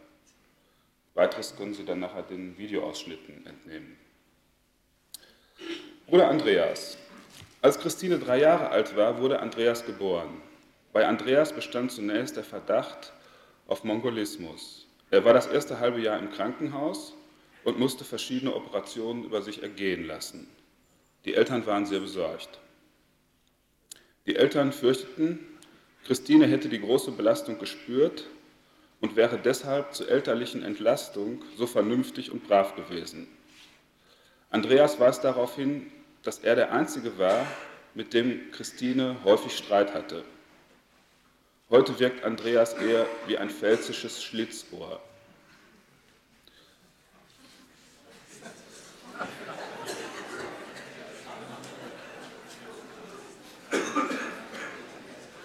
[1.13, 3.97] Weiteres können Sie dann nachher den Videoausschnitten entnehmen.
[6.07, 6.97] Bruder Andreas.
[7.61, 10.41] Als Christine drei Jahre alt war, wurde Andreas geboren.
[10.93, 13.11] Bei Andreas bestand zunächst der Verdacht
[13.67, 14.87] auf Mongolismus.
[15.11, 17.13] Er war das erste halbe Jahr im Krankenhaus
[17.65, 20.47] und musste verschiedene Operationen über sich ergehen lassen.
[21.25, 22.59] Die Eltern waren sehr besorgt.
[24.25, 25.39] Die Eltern fürchteten,
[26.05, 28.25] Christine hätte die große Belastung gespürt
[29.01, 33.27] und wäre deshalb zur elterlichen Entlastung so vernünftig und brav gewesen.
[34.49, 35.91] Andreas weist darauf hin,
[36.23, 37.45] dass er der Einzige war,
[37.93, 40.23] mit dem Christine häufig Streit hatte.
[41.69, 45.01] Heute wirkt Andreas eher wie ein pfälzisches Schlitzohr.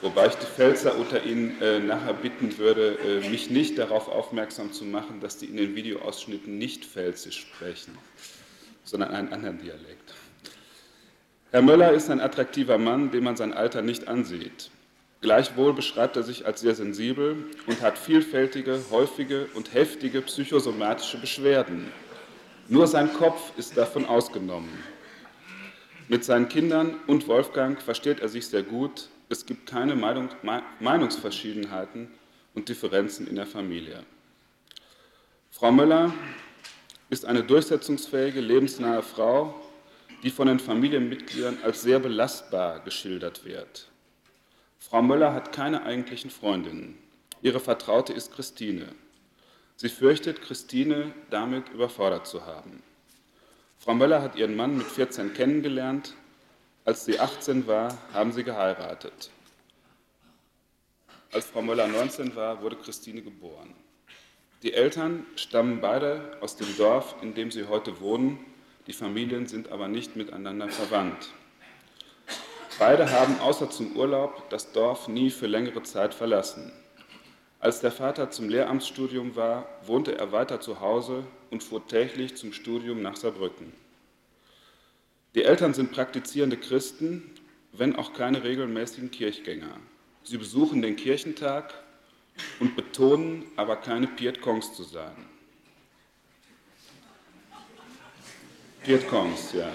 [0.04, 4.70] Wobei ich die Pfälzer unter Ihnen äh, nachher bitten würde, äh, mich nicht darauf aufmerksam
[4.70, 7.96] zu machen, dass die in den Videoausschnitten nicht Pfälzisch sprechen,
[8.84, 10.12] sondern einen anderen Dialekt.
[11.52, 14.70] Herr Möller ist ein attraktiver Mann, dem man sein Alter nicht ansieht.
[15.22, 17.36] Gleichwohl beschreibt er sich als sehr sensibel
[17.66, 21.90] und hat vielfältige, häufige und heftige psychosomatische Beschwerden.
[22.68, 24.68] Nur sein Kopf ist davon ausgenommen.
[26.08, 29.08] Mit seinen Kindern und Wolfgang versteht er sich sehr gut.
[29.28, 30.28] Es gibt keine Meinung,
[30.80, 32.10] Meinungsverschiedenheiten
[32.54, 34.04] und Differenzen in der Familie.
[35.50, 36.12] Frau Möller
[37.10, 39.54] ist eine durchsetzungsfähige, lebensnahe Frau,
[40.22, 43.88] die von den Familienmitgliedern als sehr belastbar geschildert wird.
[44.78, 46.98] Frau Möller hat keine eigentlichen Freundinnen.
[47.40, 48.88] Ihre Vertraute ist Christine.
[49.76, 52.82] Sie fürchtet, Christine damit überfordert zu haben.
[53.78, 56.14] Frau Möller hat ihren Mann mit 14 kennengelernt.
[56.86, 59.30] Als sie 18 war, haben sie geheiratet.
[61.32, 63.74] Als Frau Möller 19 war, wurde Christine geboren.
[64.62, 68.38] Die Eltern stammen beide aus dem Dorf, in dem sie heute wohnen.
[68.86, 71.30] Die Familien sind aber nicht miteinander verwandt.
[72.78, 76.70] Beide haben außer zum Urlaub das Dorf nie für längere Zeit verlassen.
[77.60, 82.52] Als der Vater zum Lehramtsstudium war, wohnte er weiter zu Hause und fuhr täglich zum
[82.52, 83.72] Studium nach Saarbrücken.
[85.34, 87.30] Die Eltern sind praktizierende Christen,
[87.72, 89.80] wenn auch keine regelmäßigen Kirchgänger.
[90.22, 91.74] Sie besuchen den Kirchentag
[92.60, 95.14] und betonen aber keine Pietkongs zu sein.
[98.84, 99.70] Pietkongs, ja.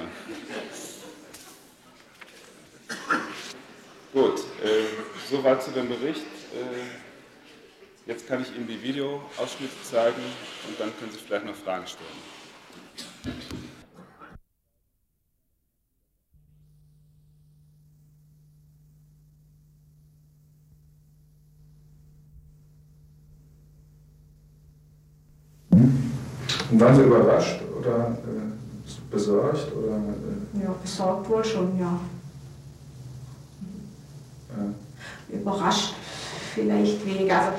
[4.13, 4.85] Gut, äh,
[5.29, 6.21] soweit zu dem Bericht.
[6.53, 10.21] Äh, jetzt kann ich Ihnen die Videoausschnitte zeigen
[10.67, 13.68] und dann können Sie vielleicht noch Fragen stellen.
[25.71, 29.71] Und waren Sie überrascht oder äh, besorgt?
[29.75, 30.63] Oder, äh?
[30.63, 31.99] Ja, besorgt wohl schon, ja.
[34.49, 35.35] ja.
[35.35, 35.93] Überrascht
[36.53, 37.39] vielleicht weniger.
[37.39, 37.51] Also,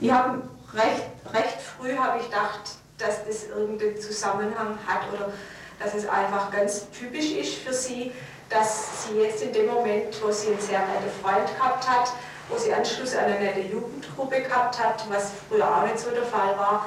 [0.00, 5.32] ich habe recht, recht früh habe ich gedacht, dass das irgendeinen Zusammenhang hat oder
[5.78, 8.12] dass es einfach ganz typisch ist für sie,
[8.48, 12.12] dass sie jetzt in dem Moment, wo sie einen sehr netten Freund gehabt hat,
[12.48, 16.24] wo sie Anschluss an eine nette Jugendgruppe gehabt hat, was früher auch nicht so der
[16.24, 16.86] Fall war,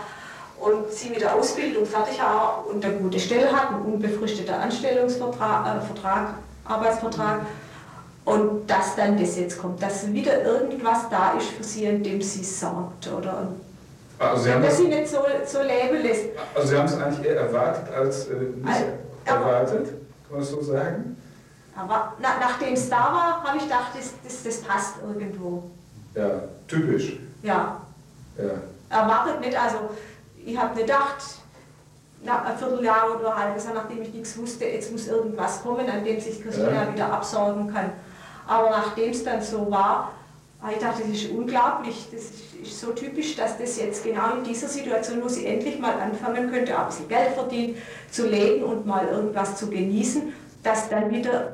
[0.59, 5.77] und sie mit der Ausbildung fertig war und eine gute Stelle hat, einen unbefristeten Anstellungsvertrag,
[5.77, 6.29] äh, Vertrag,
[6.65, 7.41] Arbeitsvertrag,
[8.25, 12.21] und dass dann das jetzt kommt, dass wieder irgendwas da ist für sie, an dem
[12.21, 13.47] sie sorgt, oder?
[14.19, 16.25] Also sie haben dass das, sie nicht so, so leben lässt.
[16.55, 18.83] Also Sie haben es eigentlich eher erwartet als äh, nicht Also,
[19.25, 21.16] erwartet, kann man das so sagen?
[21.77, 25.63] Aber na, nachdem es da war, habe ich gedacht, das, das, das passt irgendwo.
[26.15, 27.17] Ja, typisch.
[27.43, 27.81] Ja.
[28.37, 28.43] Ja.
[28.89, 29.77] Erwartet nicht, also
[30.43, 31.23] ich habe nicht gedacht,
[32.23, 35.87] nach ein Vierteljahr oder ein halbes Jahr, nachdem ich nichts wusste, jetzt muss irgendwas kommen,
[35.89, 36.91] an dem sich Christina Ja.
[36.93, 37.91] wieder absorgen kann.
[38.47, 40.13] Aber nachdem es dann so war,
[40.61, 44.35] habe ich gedacht, das ist unglaublich, das ist, ist so typisch, dass das jetzt genau
[44.37, 47.77] in dieser Situation, wo sie endlich mal anfangen könnte, ein bisschen Geld verdienen,
[48.09, 51.53] zu leben und mal irgendwas zu genießen, dass dann wieder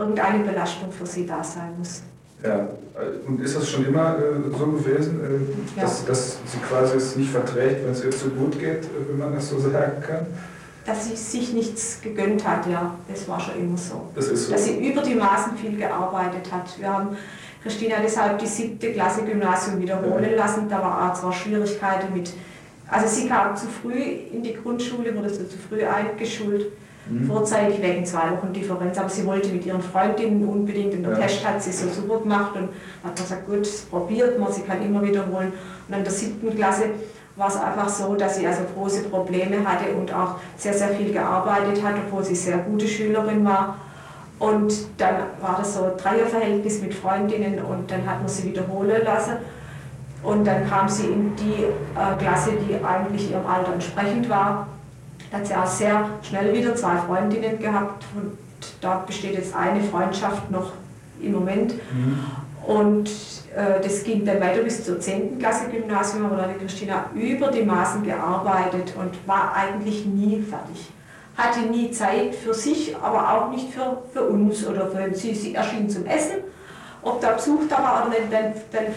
[0.00, 2.02] irgendeine Belastung für sie da sein muss.
[2.42, 2.68] Ja,
[3.26, 6.08] und ist das schon immer äh, so gewesen, äh, dass, Ja.
[6.08, 9.34] dass sie quasi es nicht verträgt, wenn es ihr zu gut geht, äh, wenn man
[9.34, 10.26] das so sagen kann?
[10.86, 14.08] Dass sie sich nichts gegönnt hat, ja, das war schon immer so.
[14.14, 14.52] Das ist so.
[14.52, 16.78] Dass sie über die Maßen viel gearbeitet hat.
[16.78, 17.08] Wir haben
[17.62, 20.66] Christina deshalb die siebte Klasse Gymnasium wiederholen lassen.
[20.70, 22.32] Da war auch zwar Schwierigkeiten mit,
[22.88, 24.00] also sie kam zu früh
[24.32, 26.68] in die Grundschule, wurde so zu früh eingeschult,
[27.10, 27.26] Mhm.
[27.26, 31.18] vorzeitig wegen zwei Wochen Differenz, aber sie wollte mit ihren Freundinnen unbedingt und der Ja.
[31.18, 32.68] Test hat sie so super gemacht und
[33.04, 35.52] hat gesagt, gut, probiert man, sie kann immer wiederholen.
[35.88, 36.84] Und in der siebten Klasse
[37.36, 41.12] war es einfach so, dass sie also große Probleme hatte und auch sehr, sehr viel
[41.12, 43.76] gearbeitet hat, obwohl sie sehr gute Schülerin war.
[44.38, 49.02] Und dann war das so ein Dreierverhältnis mit Freundinnen und dann hat man sie wiederholen
[49.04, 49.32] lassen.
[50.22, 54.66] Und dann kam sie in die äh, Klasse, die eigentlich ihrem Alter entsprechend war.
[55.30, 58.36] Da hat sie auch sehr schnell wieder zwei Freundinnen gehabt und
[58.80, 60.72] da besteht jetzt eine Freundschaft noch
[61.22, 61.74] im Moment.
[62.66, 63.08] Und
[63.54, 65.38] äh, das ging dann weiter bis zur 10.
[65.38, 70.42] Klasse Gymnasium, aber da hat die Christina über die Maßen gearbeitet und war eigentlich nie
[70.42, 70.90] fertig.
[71.36, 75.34] Hatte nie Zeit für sich, aber auch nicht für, für uns oder für sie.
[75.34, 76.38] Sie erschien zum Essen.
[77.02, 78.92] Ob der Besuch da war oder nicht, dann, dann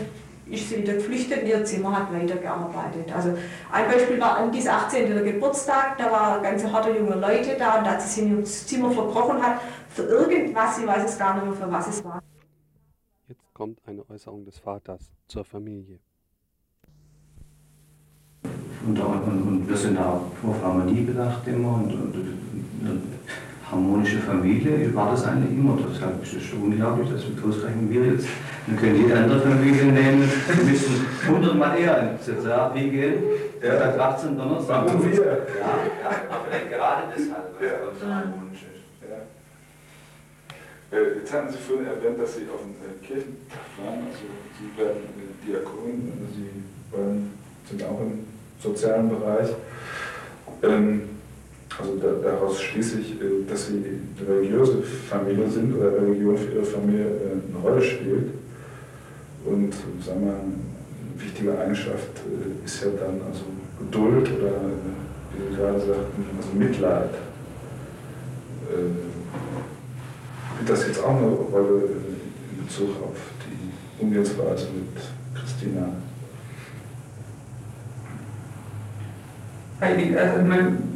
[0.50, 3.12] ist sie wieder geflüchtet in ihr Zimmer, hat weitergearbeitet.
[3.14, 3.38] Also
[3.72, 5.14] ein Beispiel war an diesem 18.
[5.14, 8.24] der Geburtstag, da war eine ganze Horde junge Leute da und da hat sie sich
[8.24, 11.88] in ihr Zimmer verkrochen hat für irgendwas, sie weiß es gar nicht mehr, für was
[11.88, 12.22] es war.
[13.54, 16.00] kommt eine Äußerung des Vaters zur Familie.
[18.86, 23.13] Und, und, und wir sind auch auf Harmonie bedacht immer und, und, und,
[23.72, 25.78] harmonische Familie war das eigentlich immer.
[25.78, 28.28] Deshalb ist es unglaublich, dass wir ausgerechnet wir jetzt,
[28.68, 33.24] wir können jede andere Familie nehmen, wir müssen hundertmal eher in zur Therapie gehen,
[33.62, 33.76] ja.
[33.76, 34.86] statt 18 Donnerstag.
[34.86, 35.20] Machen wir.
[35.20, 38.84] Ja, ja, aber vielleicht gerade deshalb, weil es so harmonisch ist.
[39.10, 40.98] Ja.
[40.98, 44.28] Äh, jetzt hatten Sie vorhin erwähnt, dass Sie auf dem äh, Kirchentag waren, also
[44.60, 47.32] Sie werden äh, Diakon, also Sie waren,
[47.70, 48.28] sind auch im
[48.62, 49.50] sozialen Bereich.
[50.62, 51.13] Ähm,
[51.80, 53.84] also da, daraus schließe ich, äh, dass Sie
[54.20, 58.32] eine religiöse Familie sind oder Religion für Ihre Familie äh, eine Rolle spielt.
[59.46, 59.74] Und
[60.06, 63.44] sagen wir, eine wichtige Eigenschaft äh, ist ja dann also
[63.80, 64.52] Geduld oder,
[65.34, 67.10] wie Sie gerade sagten, also Mitleid.
[70.56, 71.84] Spielt das jetzt auch eine Rolle
[72.58, 75.04] in Bezug auf die Umgehensweise mit
[75.36, 75.90] Christina?
[79.80, 80.50] Also,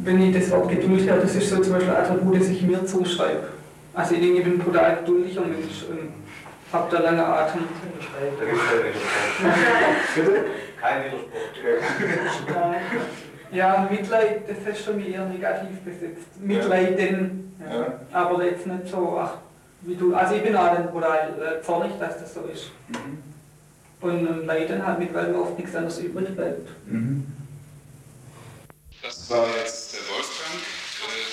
[0.04, 2.62] wenn ich das Wort Geduld höre, das ist so zum Beispiel ein Attribut, das ich
[2.62, 3.48] mir zuschreibe.
[3.94, 6.12] Also ich denke, ich bin ein total geduldiger Mensch und
[6.72, 7.62] habe da lange Atem.
[8.38, 10.44] Da gibt es keinen Widerspruch.
[10.80, 12.54] Kein Widerspruch.
[13.50, 16.40] Ja, Mitleid, das du mir eher negativ besetzt.
[16.40, 17.80] Mitleiden, ja.
[17.80, 17.86] ja.
[18.12, 19.38] aber jetzt nicht so, ach,
[19.82, 20.14] wie du.
[20.14, 22.70] Also ich bin auch dann total äh, zornig, dass das so ist.
[22.88, 23.18] Mhm.
[24.00, 26.68] Und, und leiden halt mit, weil mir oft nichts anderes übrig bleibt.
[26.86, 27.26] Mhm.
[29.02, 30.58] Das war jetzt der Wolfgang.
[30.58, 31.30] Äh,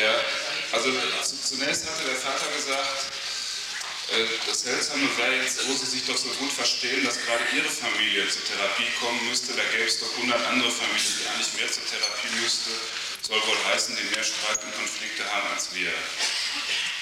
[0.00, 0.14] ja,
[0.72, 0.90] also
[1.42, 3.10] zunächst hatte der Vater gesagt,
[4.14, 7.68] äh, das Seltsame wäre jetzt, wo Sie sich doch so gut verstehen, dass gerade Ihre
[7.68, 9.52] Familie zur Therapie kommen müsste.
[9.54, 12.70] Da gäbe es doch 100 andere Familien, die eigentlich mehr zur Therapie müsste.
[13.22, 15.90] Soll wohl heißen, die mehr Streit und Konflikte haben als wir.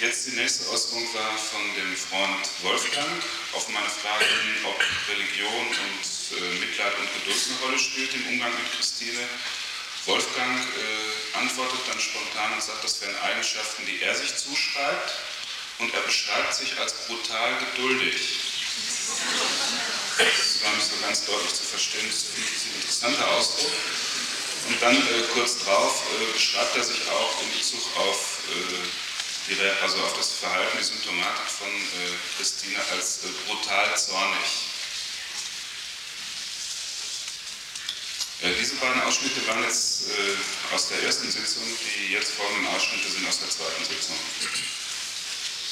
[0.00, 4.26] Jetzt die nächste Ausführung war von dem Freund Wolfgang auf meine Frage,
[4.64, 4.76] ob
[5.08, 9.22] Religion und äh, Mitleid und Geduld eine Rolle spielt im Umgang mit Christine.
[10.06, 15.14] Wolfgang äh, antwortet dann spontan und sagt, das wären Eigenschaften, die er sich zuschreibt
[15.78, 18.40] und er beschreibt sich als brutal geduldig.
[20.18, 23.72] Das war nicht so ganz deutlich zu verstehen, das ist ein interessanter Ausdruck.
[24.66, 29.03] Und dann äh, kurz drauf äh, beschreibt er sich auch in Bezug auf, äh,
[29.48, 34.70] die, also auf das Verhalten, die Symptomatik von äh, Christine als brutal zornig.
[38.60, 43.26] Diese beiden Ausschnitte waren jetzt äh, aus der ersten Sitzung, die jetzt folgenden Ausschnitte sind
[43.26, 44.16] aus der zweiten Sitzung.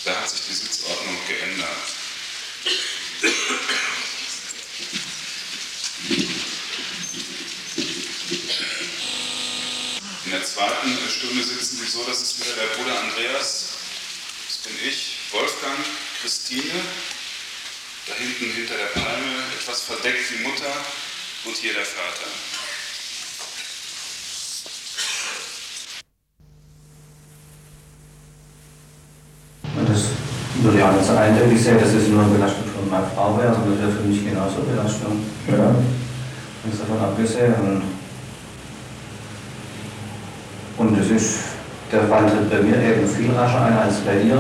[0.04, 1.68] Da hat sich die Sitzordnung geändert.
[10.52, 13.68] Zweiten Stunde sitzen sie so, das ist wieder der Bruder Andreas,
[14.48, 15.78] das bin ich, Wolfgang,
[16.20, 16.84] Christine,
[18.06, 20.72] da hinten hinter der Palme, etwas verdeckt die Mutter
[21.44, 22.28] und hier der Vater.
[30.62, 33.52] würde ja nicht so eindeutig sehen, dass es nur eine Belastung von meiner Frau wäre,
[33.52, 35.24] sondern das wäre für mich genauso eine Belastung.
[35.50, 35.74] Ja.
[36.62, 37.54] Ganz davon abgesehen.
[37.54, 38.01] Und,
[40.78, 41.38] und es ist,
[41.90, 44.38] der Fall tritt bei mir eben viel rascher ein als bei ihr,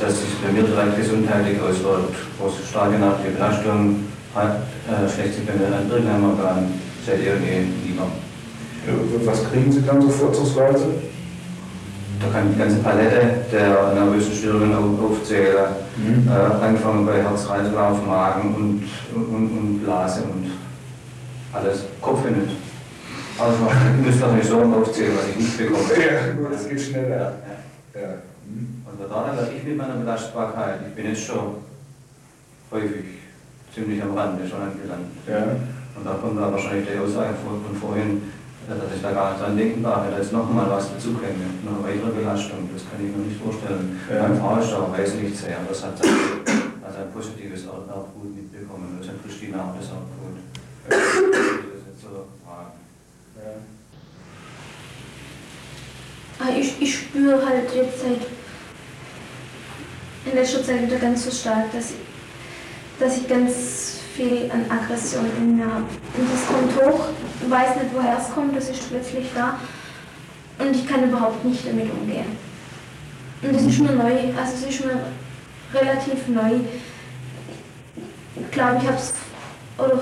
[0.00, 2.14] dass sich bei mir direkt gesundheitlich auswirkt.
[2.38, 2.98] Große starke
[3.32, 4.04] Belastung,
[4.36, 5.08] äh,
[5.54, 6.72] mir an irgendeinem Organ,
[7.20, 8.06] ihr eh lieber.
[9.24, 10.86] Was kriegen Sie dann so vorzugsweise?
[12.20, 16.28] Da kann ich die ganze Palette der nervösen Störungen aufzählen, mhm.
[16.28, 18.82] äh, angefangen bei Herz-Kreislauf, Magen und,
[19.14, 20.50] und, und Blase und
[21.52, 21.84] alles.
[22.00, 22.63] Kopf nicht.
[23.38, 23.66] Also
[23.98, 25.88] ich müsste doch nicht so aufzählen, was ich nicht bekomme.
[25.98, 27.16] Ja, nur das geht schneller.
[27.16, 28.00] Ja.
[28.00, 28.08] ja.
[28.46, 28.84] Mhm.
[28.86, 31.56] Und da werde ich mit meiner Belastbarkeit, ich bin jetzt schon
[32.70, 33.04] häufig
[33.74, 35.10] ziemlich am Rande schon angelangt.
[35.26, 35.56] Ja.
[35.96, 38.22] Und da kommt da wahrscheinlich die Aussage von vorhin,
[38.68, 42.10] dass ich da gar nicht dran denken darf, da ist nochmal was dazukäme, noch weitere
[42.10, 44.00] Belastung, das kann ich mir nicht vorstellen.
[44.08, 44.22] Ja.
[44.22, 49.16] Meine Frau ist auch nicht sehr, das hat also ein positives Erbgut mitbekommen, das hat
[49.22, 50.40] Christina auch das Erbgut.
[50.88, 50.98] Das
[51.92, 52.24] jetzt so
[53.36, 53.52] ja.
[56.33, 58.20] Ah, ich, ich spüre halt jetzt seit
[60.26, 61.96] in letzter Zeit wieder ganz so stark, dass ich,
[62.98, 65.84] dass ich ganz viel an Aggression in mir habe.
[66.16, 67.08] Und das kommt hoch,
[67.42, 69.58] ich weiß nicht, woher es kommt, das ist plötzlich da.
[70.58, 72.36] Und ich kann überhaupt nicht damit umgehen.
[73.42, 75.00] Und das ist mir neu, also es ist mir
[75.74, 76.60] relativ neu.
[78.36, 79.12] Ich glaube, ich habe es
[79.76, 80.00] oder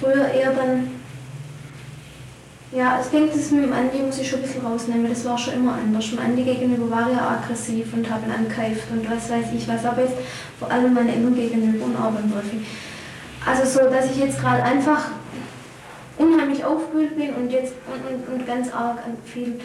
[0.00, 0.97] früher eher dann
[2.70, 5.38] Ja, ich denke, das mit dem Andi muss ich schon ein bisschen rausnehmen, das war
[5.38, 6.10] schon immer anders.
[6.10, 9.86] Dem Andi gegenüber war ja aggressiv und habe ihn angekeift und was weiß ich was,
[9.86, 10.16] aber jetzt
[10.58, 12.60] vor allem meine Eltern gegenüber und auch beim Wolfi.
[13.46, 15.12] Also so, dass ich jetzt gerade einfach
[16.18, 19.60] unheimlich aufgewühlt bin und jetzt und, und, und ganz arg an viel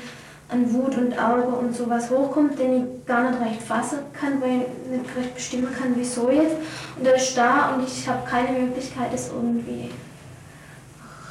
[0.50, 4.62] an Wut und Ärger und sowas hochkommt, den ich gar nicht recht fassen kann, weil
[4.62, 6.56] ich nicht recht bestimmen kann, wieso jetzt.
[6.98, 9.90] Und er ist da und ich habe keine Möglichkeit, es irgendwie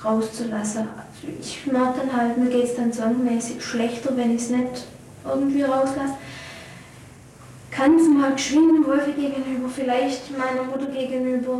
[0.04, 0.80] rauszulassen.
[0.80, 4.86] Also ich merke dann halt, mir geht es dann zwangmäßig schlechter, wenn ich es nicht
[5.24, 6.14] irgendwie rauslasse.
[7.70, 11.58] Kann es mal geschwind Wolfi gegenüber, vielleicht meiner Mutter gegenüber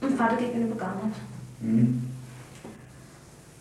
[0.00, 1.16] und Vater gegenüber gar nicht.
[1.60, 2.02] Mhm.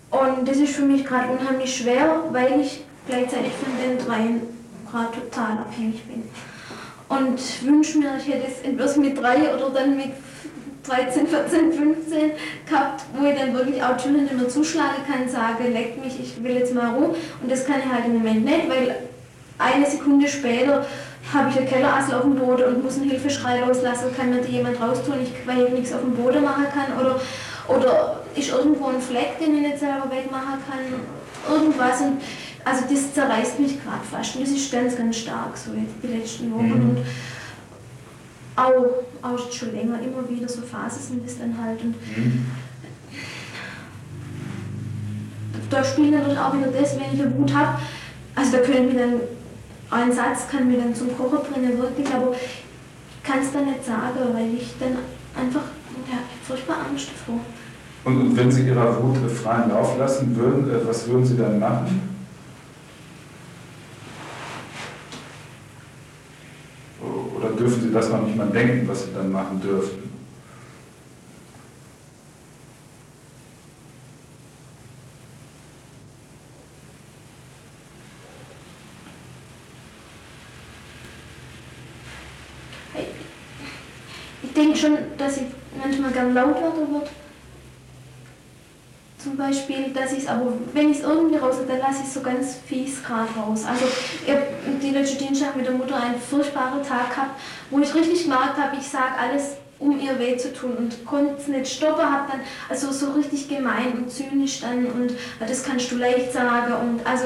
[0.09, 4.41] Und das ist für mich gerade unheimlich schwer, weil ich gleichzeitig von den dreien
[4.89, 6.23] gerade total abhängig bin.
[7.07, 10.11] Und wünsche mir, ich hätte es entweder mit drei oder dann mit
[10.83, 12.31] 13, 14, 15
[12.67, 16.55] gehabt, wo ich dann wirklich auch Türen immer zuschlagen kann, sage, leck mich, ich will
[16.57, 17.15] jetzt mal Ruhe.
[17.41, 18.95] Und das kann ich halt im Moment nicht, weil
[19.59, 20.85] eine Sekunde später
[21.33, 24.47] habe ich einen Kellerassel auf dem Boden und muss einen Hilfeschrei loslassen, kann mir da
[24.47, 27.21] jemand raustun, ich, weil ich nichts auf dem Boden machen kann oder,
[27.67, 32.01] oder ist irgendwo ein Fleck, den ich nicht selber wegmachen kann, irgendwas.
[32.01, 32.21] Und
[32.63, 36.17] also das zerreißt mich gerade fast und das ist ganz, ganz stark so jetzt die
[36.17, 36.95] letzten Wochen.
[36.95, 37.05] Mhm.
[38.55, 38.85] Und auch,
[39.21, 41.81] auch schon länger immer wieder so Phasen sind es dann halt.
[41.81, 42.45] Und mhm.
[45.69, 47.79] Da spielt natürlich auch wieder das, wenn ich eine Wut habe,
[48.35, 49.13] also da können wir dann,
[49.89, 53.85] ein Satz kann mir dann zum Kochen bringen, wirklich, aber ich kann es dann nicht
[53.85, 54.97] sagen, weil ich dann
[55.41, 55.63] einfach,
[56.09, 57.39] ja, furchtbar Angst davor.
[58.03, 62.10] Und wenn Sie Ihrer Wut freien Lauf lassen würden, äh, was würden Sie dann machen?
[67.01, 70.11] Oder dürfen Sie das noch nicht mal denken, was Sie dann machen dürften?
[84.43, 85.43] Ich denke schon, dass ich
[85.81, 87.09] manchmal gern laut werden wird.
[89.21, 92.21] Zum Beispiel, ich es, aber wenn ich es irgendwie raus dann lasse ich es so
[92.21, 93.65] ganz fies gerade raus.
[93.69, 93.85] Also
[94.25, 94.41] ich habe
[94.81, 98.77] die letzte Dienstag mit der Mutter einen furchtbaren Tag gehabt, wo ich richtig gemerkt habe,
[98.77, 102.41] ich sage alles, um ihr weh zu tun und konnte es nicht stoppen, habe dann
[102.67, 107.25] also so richtig gemein und zynisch dann und das kannst du leicht sagen und also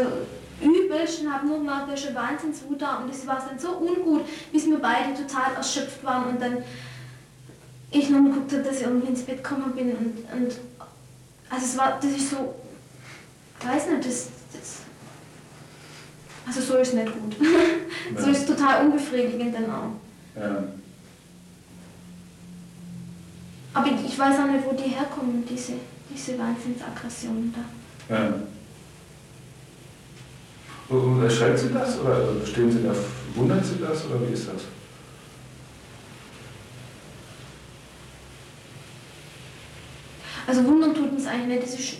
[0.61, 4.25] übelst und habe nur gemerkt, ist eine Wahnsinnswut da und das war dann so ungut,
[4.51, 6.57] bis wir beide total erschöpft waren und dann
[7.91, 10.55] ich mal geguckt habe, dass ich irgendwie ins Bett gekommen bin und, und
[11.49, 12.55] also es war, das ist so,
[13.59, 14.77] ich weiß nicht, das, das
[16.47, 17.35] also so ist nicht gut.
[18.15, 18.21] Ja.
[18.21, 20.39] so ist total unbefriedigend dann auch.
[20.39, 20.63] Ja.
[23.73, 25.73] Aber ich, ich weiß auch nicht, wo die herkommen, diese,
[26.13, 28.15] diese Wahnsinnsaggressionen da.
[28.15, 28.33] Ja.
[30.87, 32.93] Und erschreckt Sie das oder stehen Sie da,
[33.33, 34.61] wundern Sie das oder wie ist das?
[40.47, 41.95] Also wundern tut uns eigentlich nicht, das ist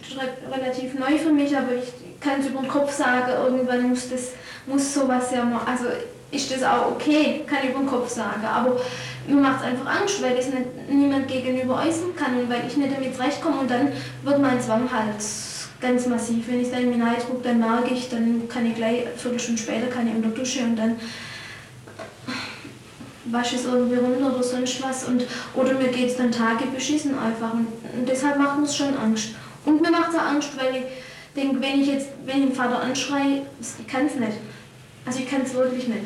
[0.51, 4.31] relativ neu für mich, aber ich kann es über den Kopf sagen, irgendwann muss das,
[4.67, 5.85] muss sowas ja mal, also
[6.31, 8.79] ist das auch okay, kann ich über den Kopf sagen, aber
[9.27, 12.77] mir macht es einfach Angst, weil das nicht, niemand gegenüber äußern kann und weil ich
[12.77, 13.91] nicht damit zurechtkomme und dann
[14.23, 15.15] wird mein Zwang halt
[15.81, 16.47] ganz massiv.
[16.47, 19.61] Wenn ich dann in mir drucke, dann merke ich, dann kann ich gleich, eine Viertelstunde
[19.61, 20.97] später kann ich in der Dusche und dann
[23.36, 25.07] wasche es irgendwie runter oder sonst was.
[25.07, 27.53] Und, oder mir geht es dann Tage beschissen einfach.
[27.53, 27.67] Und,
[27.97, 29.29] und deshalb macht mir es schon Angst.
[29.65, 30.83] Und mir macht es auch Angst, weil ich
[31.36, 34.38] denke, wenn ich jetzt, wenn ich den Vater anschreie, ich kann es nicht.
[35.05, 36.05] Also ich kann es wirklich nicht.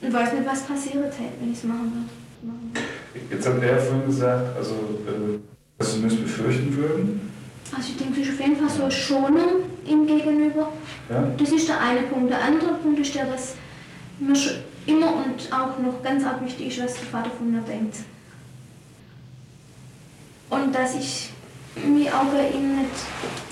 [0.00, 2.84] Und weiß nicht, was passiert hätte, wenn ich es machen würde.
[3.30, 4.74] Jetzt hat er vorhin gesagt, also,
[5.06, 5.38] äh,
[5.78, 7.32] dass Sie das befürchten würden.
[7.74, 9.48] Also ich denke, das ist auf jeden Fall so eine Schonung
[9.86, 10.72] ihm gegenüber.
[11.08, 11.32] Ja?
[11.38, 12.30] Das ist der eine Punkt.
[12.30, 13.54] Der andere Punkt ist der, dass
[14.34, 14.56] schon
[14.86, 17.96] immer und auch noch ganz arg wichtig ist, was der Vater von mir denkt.
[20.50, 21.30] Und dass ich
[21.84, 22.90] mich auch bei ihm nicht,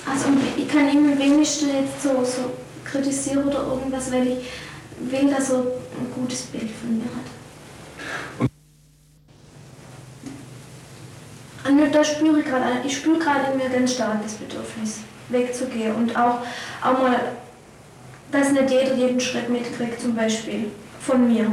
[0.09, 2.53] also ich kann ihn am wenigsten jetzt so, so
[2.85, 8.51] kritisieren oder irgendwas, weil ich will, dass er ein gutes Bild von mir hat.
[11.65, 15.95] Und da spüre ich gerade, ich spüre gerade in mir ganz stark das Bedürfnis, wegzugehen
[15.95, 16.39] und auch,
[16.83, 17.21] auch mal,
[18.31, 20.71] dass nicht jeder jeden Schritt mitkriegt zum Beispiel
[21.03, 21.47] von mir.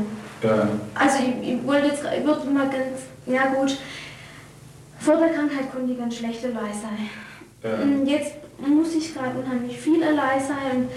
[0.43, 0.69] Ja.
[0.95, 3.77] Also ich, ich wollte jetzt, ich würde mal ganz, ja gut,
[4.99, 7.09] vor der Krankheit konnte ich ganz schlecht allein sein.
[7.63, 8.13] Ja.
[8.13, 8.33] Jetzt
[8.65, 10.89] muss ich gerade unheimlich viel allein sein und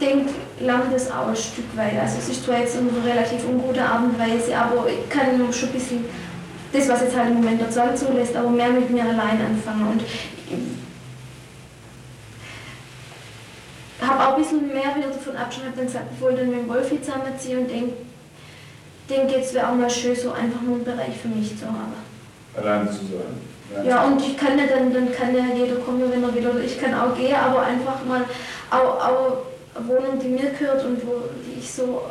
[0.00, 0.30] denke,
[0.60, 2.00] lerne das auch ein Stück weit.
[2.00, 5.52] Also es ist zwar jetzt eine relativ ungute Art und Weise, aber ich kann nur
[5.52, 6.04] schon ein bisschen
[6.72, 9.88] das, was jetzt halt im Moment der Zoll zulässt, aber mehr mit mir allein anfangen.
[9.92, 10.02] Und
[14.00, 16.60] habe auch ein bisschen mehr wieder davon abgeschnitten, habe dann gesagt, ich wollte dann mit
[16.60, 17.92] dem Wolfi zusammenziehen und denke,
[19.08, 21.94] denke, jetzt wäre auch mal schön, so einfach nur einen Bereich für mich zu haben.
[22.56, 23.40] Alleine zu sein.
[23.74, 26.46] Ja, ja und ich kann ja dann, dann kann ja jeder kommen, wenn er will,
[26.46, 28.24] oder ich kann auch gehen, aber einfach mal
[28.70, 29.36] auch, auch
[29.86, 32.02] Wohnung, die mir gehört und wo die ich so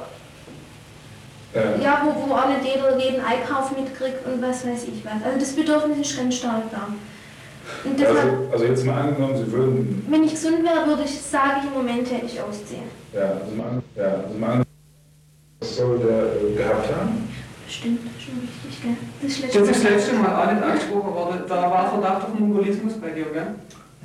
[1.53, 5.23] ja, ja wo, wo auch nicht jeder jeden Einkauf mitkriegt und was weiß ich was.
[5.25, 6.87] Also das Bedürfnis ist ganz stark da.
[7.83, 10.05] Also, also, jetzt mal angenommen, Sie würden...
[10.09, 12.83] Wenn ich gesund wäre, würde ich sagen, im Moment hätte ich ausziehen.
[13.13, 14.65] Ja, also mal, ja, also mal angenommen,
[15.59, 17.27] was soll der äh, gehabt haben?
[17.67, 18.95] Stimmt, schon richtig, gell?
[19.21, 21.41] Das ist, das ist das letzte Mal auch nicht angesprochen worden.
[21.47, 23.55] Da war Verdacht auf Mongolismus bei dir, gell?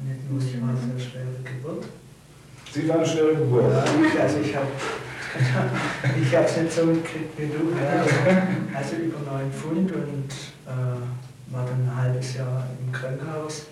[0.03, 1.85] Nicht ich war eine schwere Geburt.
[2.73, 3.73] Sie waren eine schwere Geburt?
[4.17, 4.67] Ja, also ich habe
[6.21, 7.71] ich habe es nicht so mitgekriegt wie du.
[7.77, 8.03] Ja.
[8.77, 10.33] Also über 9 Pfund und
[10.67, 10.71] äh,
[11.51, 13.67] war dann ein halbes Jahr im Krankenhaus.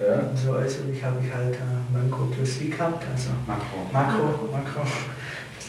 [0.00, 0.20] Ja.
[0.28, 3.86] Und so äußerlich habe ich halt äh, Makroklosie gehabt, also Makro.
[3.92, 4.80] Makro, Makro.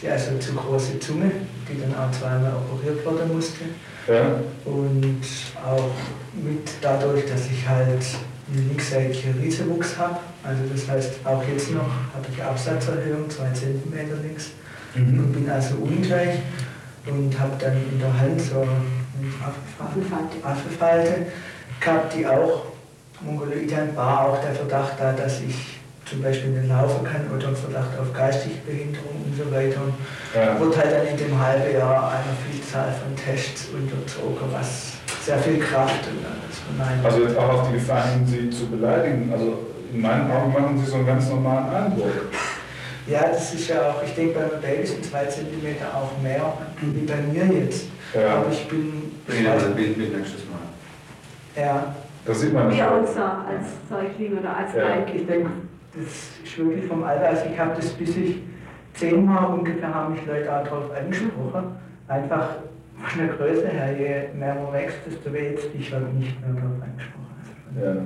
[0.08, 1.30] Also zu große Zunge,
[1.68, 3.64] die dann auch zweimal operiert werden musste.
[4.06, 4.40] Ja.
[4.64, 5.22] Und
[5.64, 5.90] auch
[6.34, 8.04] mit dadurch, dass ich halt
[8.52, 14.50] linksseitige Riesewuchs habe, also das heißt auch jetzt noch habe ich Absatzerhöhung, 2 cm links
[14.94, 15.18] mhm.
[15.18, 16.38] und bin also ungleich
[17.06, 19.32] und habe dann in der Hand so eine
[19.78, 20.44] Affenfalte.
[20.44, 21.26] Affenfalte
[21.80, 22.66] gehabt, die auch
[23.20, 25.76] mongoloidern war auch der Verdacht da, dass ich
[26.08, 29.80] zum Beispiel nicht laufen kann oder Verdacht auf geistige Behinderung und so weiter.
[29.82, 29.94] Und
[30.34, 30.58] ja.
[30.58, 34.92] wurde halt dann in dem halben Jahr einer Vielzahl von Tests unterzogen, was
[35.24, 38.68] sehr viel Kraft und alles von Also jetzt auch auf die Gefahr hin, Sie zu
[38.68, 39.30] beleidigen.
[39.32, 39.58] Also
[39.92, 42.12] in meinen Augen machen Sie so einen ganz normalen Eindruck.
[43.08, 46.52] Ja, das ist ja auch, ich denke bei einem Baby sind zwei Zentimeter auch mehr
[46.80, 47.86] wie bei mir jetzt.
[48.14, 48.38] Ja.
[48.38, 49.12] Aber ich bin.
[49.26, 50.45] Bring das Bild mit nächstes Mal.
[51.56, 51.94] Ja.
[52.24, 52.78] Das sieht man nicht.
[52.78, 54.82] Wie aussah als Säugling oder als ja.
[54.82, 55.30] Kleinkind.
[55.30, 56.04] Das
[56.44, 58.42] ist wirklich vom Alter, also ich habe das bis ich
[58.94, 61.76] zehn war ungefähr, haben mich Leute auch darauf angesprochen.
[62.08, 62.48] Einfach
[63.02, 66.50] von der Größe her, je mehr man wächst, desto weh jetzt ich habe nicht mehr
[66.50, 67.26] darauf angesprochen.
[67.74, 68.02] Also ja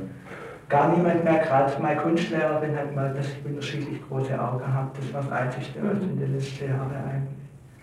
[0.70, 4.96] gar niemand mehr, gerade meine Kunstlehrerin hat mal das unterschiedlich große Augen gehabt.
[4.96, 7.36] Das war das Einzige, was in den letzten Jahren eigentlich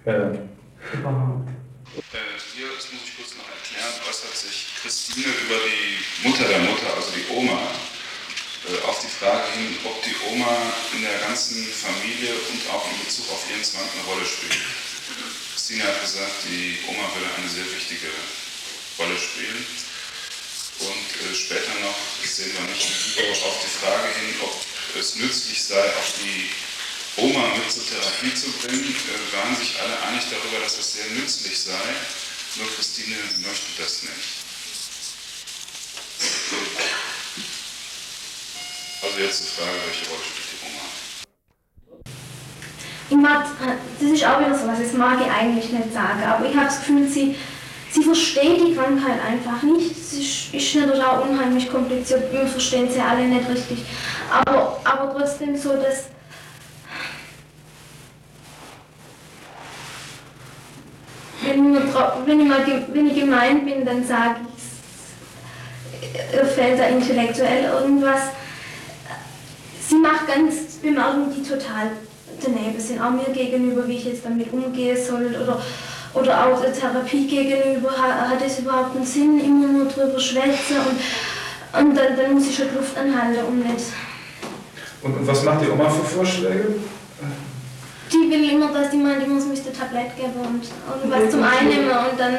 [0.05, 0.31] ja.
[0.93, 1.49] überhaupt.
[1.49, 2.17] Äh,
[2.55, 6.93] hier, das muss ich kurz noch erklären, äußert sich Christine über die Mutter der Mutter,
[6.95, 7.71] also die Oma,
[8.67, 13.05] äh, auf die Frage hin, ob die Oma in der ganzen Familie und auch in
[13.05, 14.57] Bezug auf ihren Zwang eine Rolle spielt.
[15.53, 18.07] Christine hat gesagt, die Oma würde eine sehr wichtige
[18.99, 19.65] Rolle spielen.
[20.79, 24.53] Und äh, später noch, das sehen wir nicht auf die Frage hin, ob
[24.99, 26.49] es nützlich sei, auch die
[27.17, 31.07] Oma mit zur Therapie zu bringen, äh, waren sich alle einig darüber, dass es sehr
[31.17, 31.81] nützlich sei.
[32.57, 34.36] Nur Christine möchte das nicht.
[39.03, 40.85] Also jetzt die Frage, welche Rolle spielt die Oma?
[43.09, 43.45] Ich mag,
[43.99, 46.65] das ist auch wieder so was, das mag ich eigentlich nicht sagen, aber ich habe
[46.65, 47.35] das Gefühl, sie
[47.91, 49.91] sie versteht die Krankheit einfach nicht.
[49.91, 53.85] Es ist, natürlich auch unheimlich kompliziert, wir verstehen sie alle nicht richtig.
[54.31, 56.05] Aber, aber trotzdem so, dass
[61.43, 64.56] wenn, wenn, ich mal, wenn ich gemeint bin, dann sage ich,
[66.55, 68.21] fällt da intellektuell irgendwas.
[69.87, 71.91] Sie macht ganz Bemerkungen, die total
[72.43, 75.61] daneben sind, auch mir gegenüber, wie ich jetzt damit umgehen soll oder
[76.13, 81.79] oder auch der Therapie gegenüber, hat es überhaupt einen Sinn, immer nur drüber schwätzen und,
[81.79, 83.85] und dann, dann muss ich schon Luft anhalten, um nicht.
[85.03, 86.75] Und, und was macht die Oma für Vorschläge?
[88.11, 90.63] Die will immer, dass die meint, ich muss mich das Tablett geben und
[90.95, 92.37] irgendwas zum Einnehmen und dann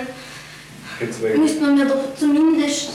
[1.39, 2.91] müsste man mir doch zumindest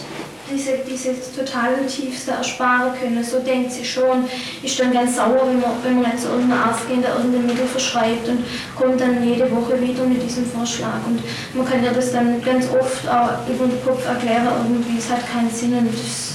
[0.51, 3.23] diese, dieses totale Tiefste ersparen können.
[3.23, 4.25] So denkt sie schon.
[4.61, 7.45] Ist dann ganz sauer, wenn man, wenn man jetzt zu irgendeinem Arzt geht, der irgendein
[7.45, 8.43] Mittel verschreibt und
[8.75, 10.99] kommt dann jede Woche wieder mit diesem Vorschlag.
[11.07, 11.21] Und
[11.55, 15.21] man kann ja das dann ganz oft auch über den Kopf erklären, irgendwie, es hat
[15.31, 16.33] keinen Sinn und das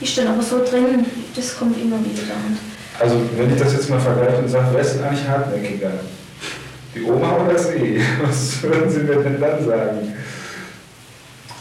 [0.00, 1.04] ist dann aber so drin,
[1.34, 2.34] das kommt immer wieder.
[2.98, 5.92] Also wenn ich das jetzt mal vergleiche und sage, wer ist denn eigentlich hartnäckiger?
[6.94, 8.00] Die Oma oder Sie?
[8.22, 10.14] Was würden Sie mir denn dann sagen?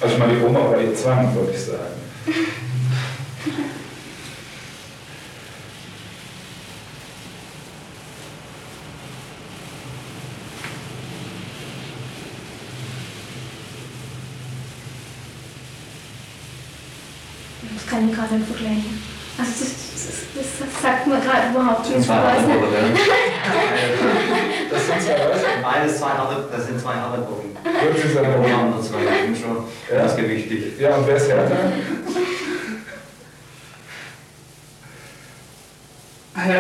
[0.04, 1.80] Also ich meine, die Oma oder ihr Zwang, würde ich sagen.
[17.74, 19.02] Das kann ich gerade nicht vergleichen.
[19.38, 19.70] Also das,
[20.36, 22.10] das, das sagt mir gerade überhaupt nichts.
[24.74, 27.60] Das sind zwei Beides zwei harte, das sind zwei harte Punkte.
[27.64, 28.28] Würden Sie sagen?
[28.48, 29.58] Ja, andere zwei sind schon
[29.92, 30.02] ja.
[30.02, 30.80] ganz gewichtig.
[30.80, 31.58] Ja, und wer ist härter?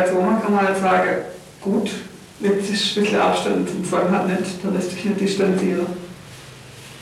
[0.09, 1.09] So man kann halt sagen,
[1.61, 1.89] gut,
[2.39, 5.87] jetzt ist ein bisschen Abstand zum Zwang hat nicht, dann lässt sich nicht distanzieren.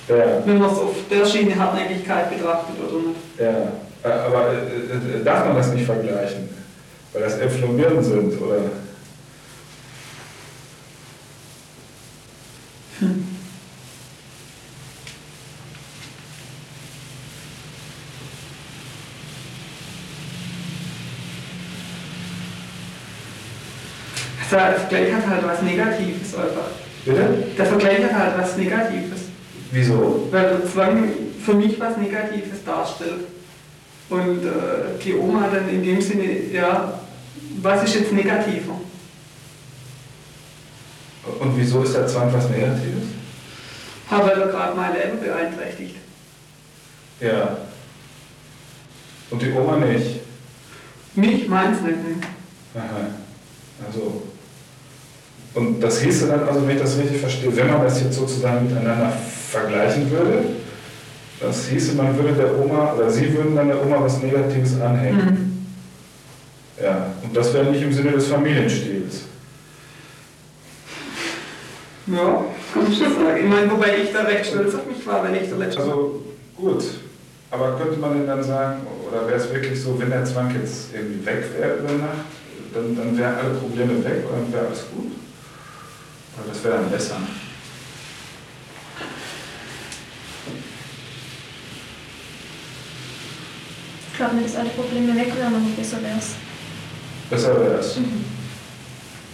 [0.07, 0.45] Ja.
[0.45, 3.19] Wenn man es auf der Schiene Hartnäckigkeit betrachtet oder nicht.
[3.37, 6.49] Ja, äh, aber äh, äh, darf man das nicht vergleichen?
[7.13, 7.67] Weil das Äpfel
[8.03, 8.61] sind, oder?
[24.51, 26.71] Der Vergleich hat halt was Negatives einfach.
[27.05, 27.43] Bitte?
[27.57, 29.21] Der Vergleich hat halt was Negatives.
[29.71, 30.27] Wieso?
[30.31, 31.09] Weil der Zwang
[31.43, 33.25] für mich was Negatives darstellt.
[34.09, 36.99] Und äh, die Oma dann in dem Sinne, ja,
[37.61, 38.73] was ist jetzt negativer?
[41.39, 43.07] Und wieso ist der Zwang was Negatives?
[44.09, 45.95] Ja, weil er gerade mein Leben beeinträchtigt.
[47.21, 47.57] Ja.
[49.29, 50.19] Und die Oma nicht?
[51.15, 51.95] Mich meins nicht.
[51.95, 52.15] Ne?
[52.75, 53.07] Aha.
[53.87, 54.23] Also.
[55.53, 58.67] Und das hieße dann, also wenn ich das richtig verstehe, wenn man das jetzt sozusagen
[58.67, 59.11] miteinander
[59.49, 60.43] vergleichen würde,
[61.41, 65.17] das hieße, man würde der Oma, oder Sie würden dann der Oma was Negatives anhängen.
[65.17, 66.83] Mhm.
[66.83, 69.23] Ja, und das wäre nicht im Sinne des Familienstils.
[72.07, 73.37] Ja, kann ich schon sagen.
[73.43, 76.21] Ich meine, wobei ich da recht stolz auf mich war, wenn ich der Letzte Also,
[76.55, 76.83] gut.
[77.51, 80.93] Aber könnte man denn dann sagen, oder wäre es wirklich so, wenn der Zwang jetzt
[80.93, 82.31] irgendwie weg wäre über Nacht,
[82.73, 85.11] dann, dann wären alle Probleme weg oder dann wäre alles gut?
[86.43, 87.17] Oder das wäre dann besser?
[94.11, 96.31] Ich glaube, wenn das alle Probleme weg wären, dann besser wäre es.
[97.29, 97.97] Besser wäre es.
[97.97, 98.25] Mhm.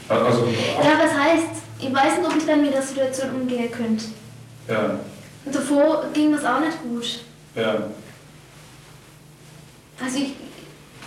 [0.10, 4.06] Also, ja, was heißt, ich weiß nicht, ob ich dann mit der Situation umgehen könnte.
[4.68, 5.00] Ja.
[5.44, 7.20] Und davor ging das auch nicht gut.
[7.56, 7.76] Ja.
[10.02, 10.34] Also ich,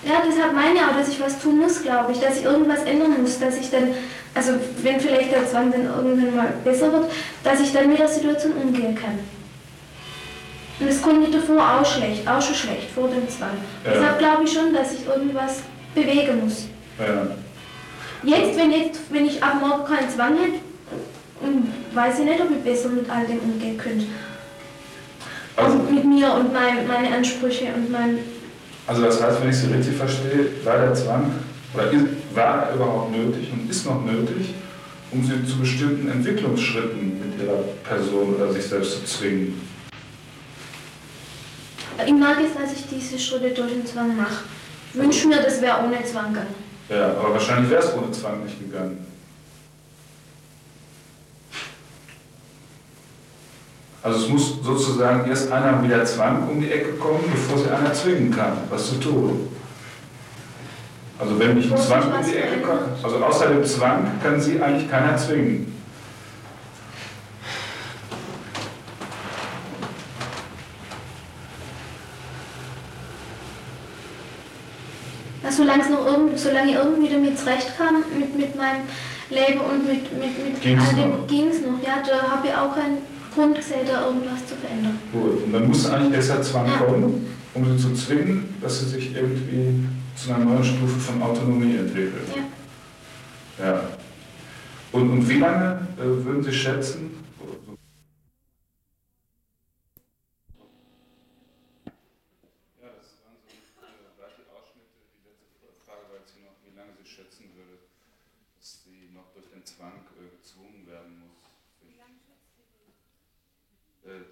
[0.05, 2.83] ja, deshalb meine ich auch, dass ich was tun muss, glaube ich, dass ich irgendwas
[2.83, 3.95] ändern muss, dass ich dann,
[4.35, 4.53] also
[4.83, 7.11] wenn vielleicht der Zwang dann irgendwann mal besser wird,
[7.43, 9.19] dass ich dann mit der Situation umgehen kann.
[10.79, 13.51] Und das konnte ich davor auch schlecht, auch schon schlecht, vor dem Zwang.
[13.85, 13.93] Ja.
[13.93, 15.61] Deshalb glaube ich schon, dass ich irgendwas
[15.95, 16.67] bewegen muss.
[16.99, 17.27] Ja.
[18.23, 20.61] Jetzt, wenn, jetzt, wenn ich ab morgen keinen Zwang hätte,
[21.93, 24.07] weiß ich nicht, ob ich besser mit all dem umgehen könnte.
[25.57, 28.19] Also, und mit mir und mein, meine Ansprüche und mein
[28.91, 31.31] also das heißt, wenn ich Sie richtig verstehe, war der Zwang
[31.75, 31.93] oder
[32.35, 34.55] war er überhaupt nötig und ist noch nötig,
[35.13, 39.61] um Sie zu bestimmten Entwicklungsschritten mit Ihrer Person oder sich selbst zu zwingen?
[42.05, 44.45] Ich mag es, dass ich diese Schritte durch den Zwang mache.
[44.93, 46.55] Ich wünsche mir, das wäre ohne Zwang gegangen.
[46.89, 49.07] Ja, aber wahrscheinlich wäre es ohne Zwang nicht gegangen.
[54.03, 57.71] Also es muss sozusagen erst einer mit der Zwang um die Ecke kommen, bevor sie
[57.71, 59.49] einer zwingen kann, was zu tun.
[61.21, 64.61] Also wenn nicht ein Zwang um die Ecke kommt, also außer dem Zwang kann sie
[64.61, 65.71] eigentlich keiner zwingen.
[75.61, 78.83] solange, es noch irgend, solange ich irgendwie damit zurechtkam, mit, mit meinem
[79.29, 81.83] Leben und mit, mit, mit all dem ging es noch.
[81.85, 82.99] Ja, da habe ich auch keinen
[83.35, 84.99] Grund gesehen, da irgendwas zu verändern.
[85.13, 86.79] Gut, und dann muss eigentlich dieser Zwang ja.
[86.79, 89.85] kommen, um sie zu zwingen, dass sie sich irgendwie
[90.25, 92.29] zu einer neuen Stufe von Autonomie entwickelt.
[93.59, 93.65] Ja.
[93.65, 93.83] ja.
[94.93, 97.11] Und, und wie lange äh, würden Sie schätzen,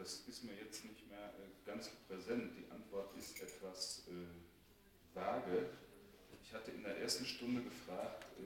[0.08, 2.52] das ist mir jetzt nicht mehr äh, ganz präsent.
[2.56, 5.68] Die Antwort ist etwas äh, vage.
[6.42, 8.42] Ich hatte in der ersten Stunde gefragt, äh,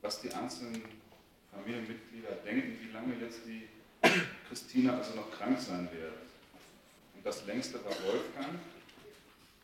[0.00, 0.84] was die einzelnen
[1.52, 3.66] Familienmitglieder denken, wie lange jetzt die
[4.48, 6.14] Christine also noch krank sein wird.
[7.16, 8.60] Und das längste war Wolfgang.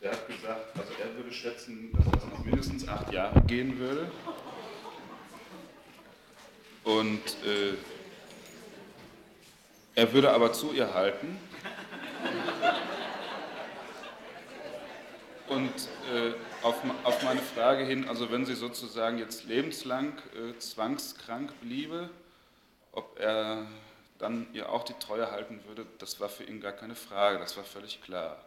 [0.01, 4.11] Der hat gesagt, also er würde schätzen, dass das noch mindestens acht Jahre gehen würde.
[6.83, 7.75] Und äh,
[9.95, 11.37] er würde aber zu ihr halten.
[15.47, 15.73] Und
[16.13, 16.33] äh,
[16.63, 22.09] auf, auf, meine Frage hin, also wenn sie sozusagen jetzt lebenslang äh, zwangskrank bliebe,
[22.91, 23.67] ob er
[24.17, 27.57] dann ihr auch die Treue halten würde, das war für ihn gar keine Frage, das
[27.57, 28.43] war völlig klar.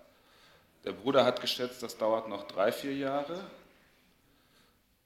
[0.84, 3.44] Der Bruder hat geschätzt, das dauert noch drei, vier Jahre.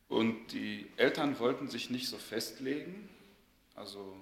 [0.09, 3.09] Und die Eltern wollten sich nicht so festlegen.
[3.75, 4.17] Also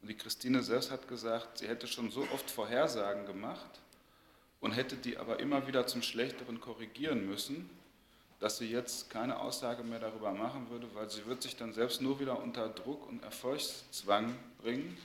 [0.00, 3.80] und die Christine selbst hat gesagt, sie hätte schon so oft Vorhersagen gemacht
[4.60, 7.70] und hätte die aber immer wieder zum Schlechteren korrigieren müssen,
[8.40, 12.00] dass sie jetzt keine Aussage mehr darüber machen würde, weil sie wird sich dann selbst
[12.00, 14.96] nur wieder unter Druck und Erfolgszwang bringen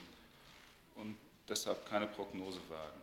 [0.96, 1.16] und
[1.48, 3.00] deshalb keine Prognose wagen.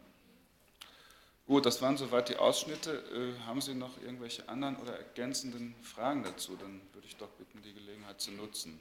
[1.48, 3.04] Gut, das waren soweit die Ausschnitte.
[3.14, 6.56] Äh, haben Sie noch irgendwelche anderen oder ergänzenden Fragen dazu?
[6.56, 8.80] Dann würde ich doch bitten, die Gelegenheit zu nutzen.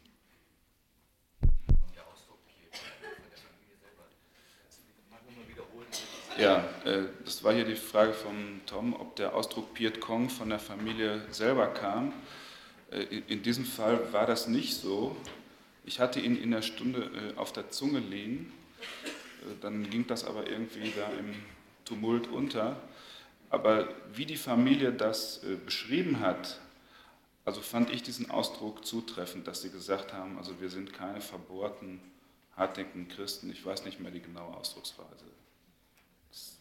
[6.41, 10.49] Ja, äh, das war hier die Frage von Tom, ob der Ausdruck Piet Kong von
[10.49, 12.15] der Familie selber kam.
[12.91, 15.15] Äh, in diesem Fall war das nicht so.
[15.85, 18.55] Ich hatte ihn in der Stunde äh, auf der Zunge liegen,
[19.61, 21.35] dann ging das aber irgendwie da im
[21.85, 22.77] Tumult unter.
[23.51, 26.59] Aber wie die Familie das beschrieben hat,
[27.45, 32.01] also fand ich diesen Ausdruck zutreffend, dass sie gesagt haben, also wir sind keine verbohrten,
[32.57, 33.51] hartdenkenden Christen.
[33.51, 35.25] Ich weiß nicht mehr die genaue Ausdrucksweise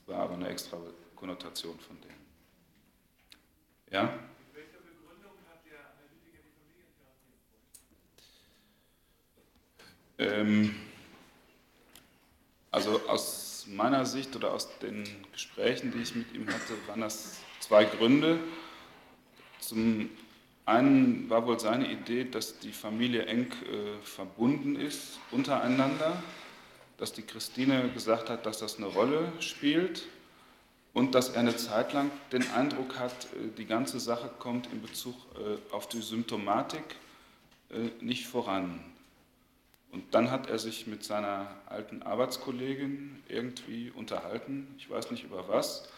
[0.10, 0.78] war aber eine extra
[1.16, 2.26] Konnotation von denen.
[3.92, 4.04] Ja?
[4.04, 4.12] Mit
[4.54, 6.54] welcher Begründung hat der Analytiker die
[10.18, 10.76] Familientherapie
[12.72, 17.40] Also aus meiner Sicht oder aus den Gesprächen, die ich mit ihm hatte, waren das
[17.60, 18.40] zwei Gründe.
[19.60, 20.10] Zum
[20.66, 26.22] einen war wohl seine Idee, dass die Familie eng äh, verbunden ist untereinander
[27.00, 30.06] dass die Christine gesagt hat, dass das eine Rolle spielt
[30.94, 34.82] und dass er eine Zeit lang den Eindruck hat, äh, die ganze Sache kommt in
[34.82, 36.84] Bezug äh, auf die Symptomatik
[37.70, 38.84] äh, nicht voran.
[39.92, 45.48] Und dann hat er sich mit seiner alten Arbeitskollegin irgendwie unterhalten, ich weiß nicht über
[45.48, 45.90] was,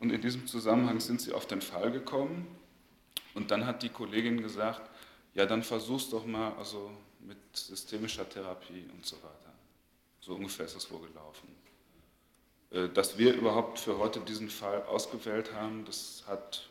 [0.00, 2.46] und in diesem Zusammenhang sind sie auf den Fall gekommen.
[3.34, 4.88] Und dann hat die Kollegin gesagt,
[5.34, 6.90] ja, dann versuch's doch mal also
[7.20, 9.52] mit systemischer Therapie und so weiter.
[10.28, 11.48] So ungefähr ist das vorgelaufen.
[12.70, 16.68] Äh, dass wir überhaupt für heute diesen Fall ausgewählt haben, das hat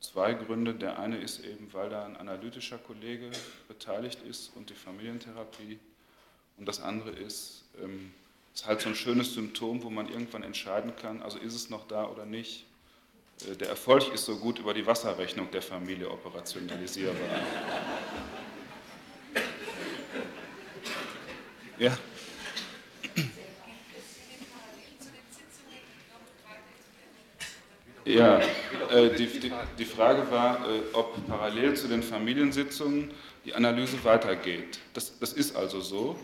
[0.00, 0.72] zwei Gründe.
[0.72, 3.30] Der eine ist eben, weil da ein analytischer Kollege
[3.68, 5.78] beteiligt ist und die Familientherapie.
[6.56, 8.14] Und das andere ist, es ähm,
[8.54, 11.86] ist halt so ein schönes Symptom, wo man irgendwann entscheiden kann, also ist es noch
[11.86, 12.64] da oder nicht.
[13.46, 17.14] Äh, der Erfolg ist so gut über die Wasserrechnung der Familie operationalisierbar.
[21.78, 21.96] Ja.
[28.14, 28.40] Ja,
[28.90, 33.10] äh, die, die, die, Frage war, äh, ob parallel zu den Familiensitzungen
[33.44, 34.80] die Analyse weitergeht.
[34.94, 36.16] Das, das ist also so.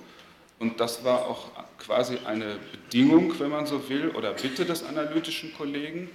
[0.59, 5.55] Und das war auch quasi eine Bedingung, wenn man so will, oder Bitte des analytischen
[5.55, 6.09] Kollegen,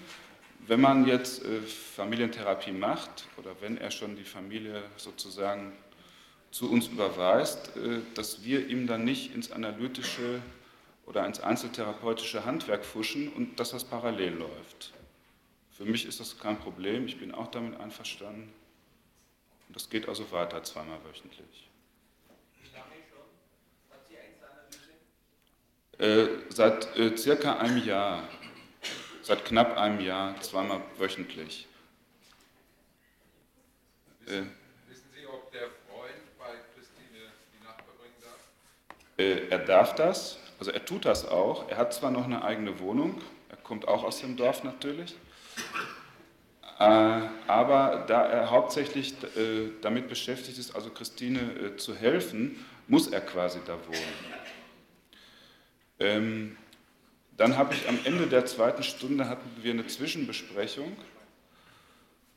[0.67, 5.74] wenn man jetzt äh, Familientherapie macht oder wenn er schon die Familie sozusagen
[6.51, 10.41] zu uns überweist, äh, dass wir ihm dann nicht ins analytische
[11.05, 14.93] oder ins einzeltherapeutische Handwerk fuschen und dass das parallel läuft.
[15.82, 18.53] Für mich ist das kein Problem, ich bin auch damit einverstanden.
[19.67, 21.71] Und das geht also weiter, zweimal wöchentlich.
[22.61, 23.25] Wie lange schon?
[23.89, 24.91] Hat Sie Einzelanalyse?
[25.97, 28.29] Äh, seit äh, circa einem Jahr,
[29.23, 31.67] seit knapp einem Jahr, zweimal wöchentlich.
[34.19, 34.45] Wissen, äh,
[34.88, 38.38] wissen Sie, ob der Freund bei Christine die Nacht verbringen darf?
[39.17, 41.67] Äh, er darf das, also er tut das auch.
[41.69, 43.19] Er hat zwar noch eine eigene Wohnung,
[43.49, 45.15] er kommt auch aus dem Dorf natürlich.
[46.82, 53.07] Äh, aber da er hauptsächlich äh, damit beschäftigt ist, also Christine äh, zu helfen, muss
[53.07, 54.16] er quasi da wohnen.
[55.99, 56.57] Ähm,
[57.38, 60.95] dann habe ich am Ende der zweiten Stunde hatten wir eine Zwischenbesprechung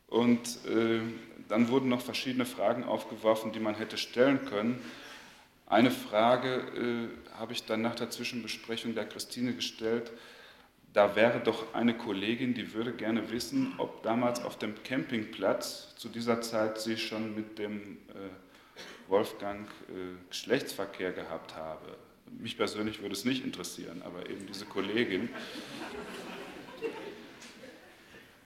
[0.09, 0.59] und
[1.49, 4.81] dann wurden noch verschiedene Fragen aufgeworfen, die man hätte stellen können.
[5.66, 10.11] Eine Frage habe ich dann nach der Zwischenbesprechung der Christine gestellt
[10.95, 16.09] da wäre doch eine Kollegin, die würde gerne wissen, ob damals auf dem Campingplatz zu
[16.09, 21.97] dieser Zeit sie schon mit dem äh, Wolfgang äh, Geschlechtsverkehr gehabt habe.
[22.38, 25.28] Mich persönlich würde es nicht interessieren, aber eben diese Kollegin.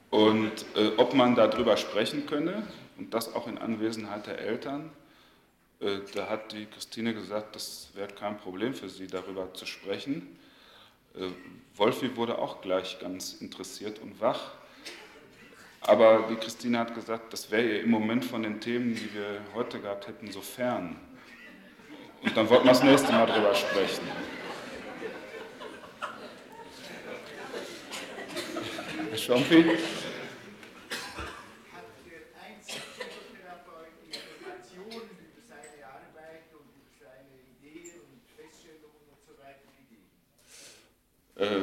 [0.09, 4.90] Und äh, ob man darüber sprechen könne, und das auch in Anwesenheit der Eltern,
[5.80, 10.38] äh, da hat die Christine gesagt, das wäre kein Problem für sie, darüber zu sprechen.
[11.79, 14.53] Wolfi wurde auch gleich ganz interessiert und wach.
[15.81, 19.41] Aber die Christine hat gesagt, das wäre ihr im Moment von den Themen, die wir
[19.55, 20.97] heute gehabt hätten, so fern.
[22.22, 24.03] Und dann wollten wir das nächste Mal drüber sprechen.
[29.11, 29.79] Herr Schompi?
[41.39, 41.61] Äh,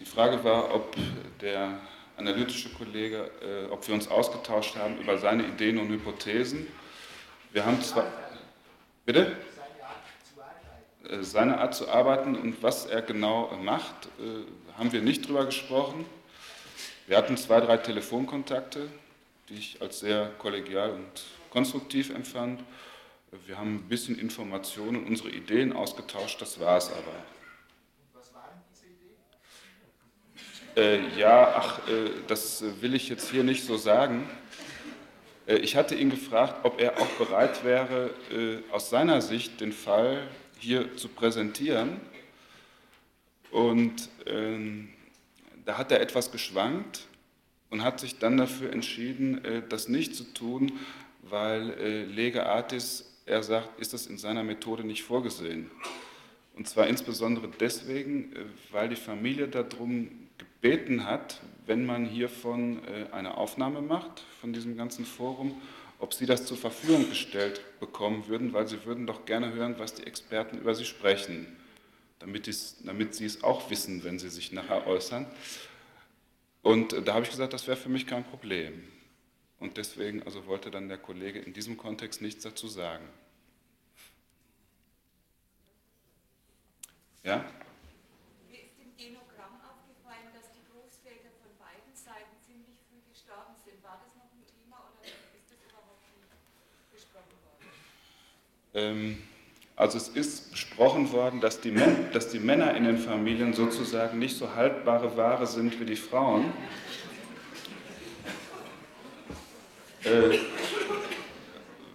[0.00, 0.04] die
[0.44, 0.96] War, ob
[1.40, 1.80] der
[2.16, 6.66] analytische Kollege, äh, ob wir uns ausgetauscht haben über seine Ideen und Hypothesen.
[7.52, 8.06] Wir haben zwar.
[9.04, 9.36] Bitte?
[11.08, 15.46] Äh, seine Art zu arbeiten und was er genau macht, äh, haben wir nicht drüber
[15.46, 16.04] gesprochen.
[17.06, 18.88] Wir hatten zwei, drei Telefonkontakte,
[19.48, 22.62] die ich als sehr kollegial und konstruktiv empfand.
[23.46, 27.24] Wir haben ein bisschen Informationen und unsere Ideen ausgetauscht, das war es aber.
[28.14, 29.16] Was waren diese Ideen?
[30.74, 34.26] Äh, ja, ach, äh, das will ich jetzt hier nicht so sagen.
[35.46, 39.72] Äh, ich hatte ihn gefragt, ob er auch bereit wäre, äh, aus seiner Sicht den
[39.72, 40.26] Fall
[40.58, 42.00] hier zu präsentieren.
[43.50, 44.88] Und ähm,
[45.66, 47.02] da hat er etwas geschwankt
[47.68, 50.72] und hat sich dann dafür entschieden, äh, das nicht zu tun,
[51.20, 55.70] weil äh, Lege Artis, er sagt, ist das in seiner Methode nicht vorgesehen.
[56.56, 58.34] Und zwar insbesondere deswegen,
[58.70, 60.21] weil die Familie darum
[60.62, 65.60] gebeten hat, wenn man hiervon eine Aufnahme macht, von diesem ganzen Forum,
[65.98, 69.94] ob sie das zur Verfügung gestellt bekommen würden, weil sie würden doch gerne hören, was
[69.94, 71.46] die Experten über sie sprechen,
[72.20, 72.48] damit,
[72.84, 75.26] damit sie es auch wissen, wenn sie sich nachher äußern.
[76.62, 78.84] Und da habe ich gesagt, das wäre für mich kein Problem.
[79.58, 83.08] Und deswegen also wollte dann der Kollege in diesem Kontext nichts dazu sagen.
[87.22, 87.44] Ja?
[88.50, 93.78] Mir ist im Genogramm aufgefallen, dass die Großväter von beiden Seiten ziemlich früh gestorben sind.
[93.86, 96.26] War das noch ein Thema oder ist das überhaupt nicht
[96.90, 97.70] besprochen worden?
[97.70, 101.74] Ähm, also es ist besprochen worden, dass die,
[102.12, 106.52] dass die Männer in den Familien sozusagen nicht so haltbare Ware sind wie die Frauen.
[110.04, 110.38] Äh,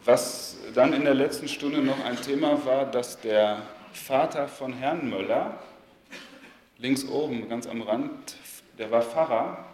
[0.05, 5.09] was dann in der letzten Stunde noch ein Thema war, dass der Vater von Herrn
[5.09, 5.59] Möller,
[6.77, 8.37] links oben, ganz am Rand,
[8.77, 9.65] der war Pfarrer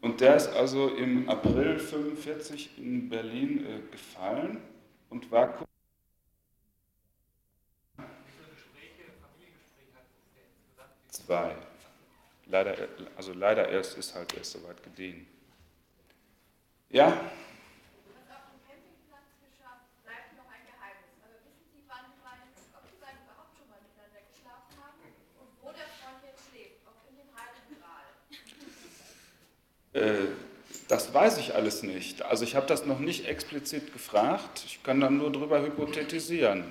[0.00, 4.58] und der ist also im April 1945 in Berlin äh, gefallen
[5.10, 5.58] und war
[11.26, 11.54] Zwei.
[12.46, 12.76] Leider,
[13.16, 15.26] also leider erst ist halt erst soweit gediehen.
[16.90, 17.30] Ja?
[29.92, 30.28] Äh,
[30.88, 32.22] das weiß ich alles nicht.
[32.22, 34.62] Also ich habe das noch nicht explizit gefragt.
[34.66, 36.64] Ich kann dann nur darüber hypothetisieren.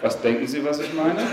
[0.00, 1.26] Was denken Sie, was ich meine?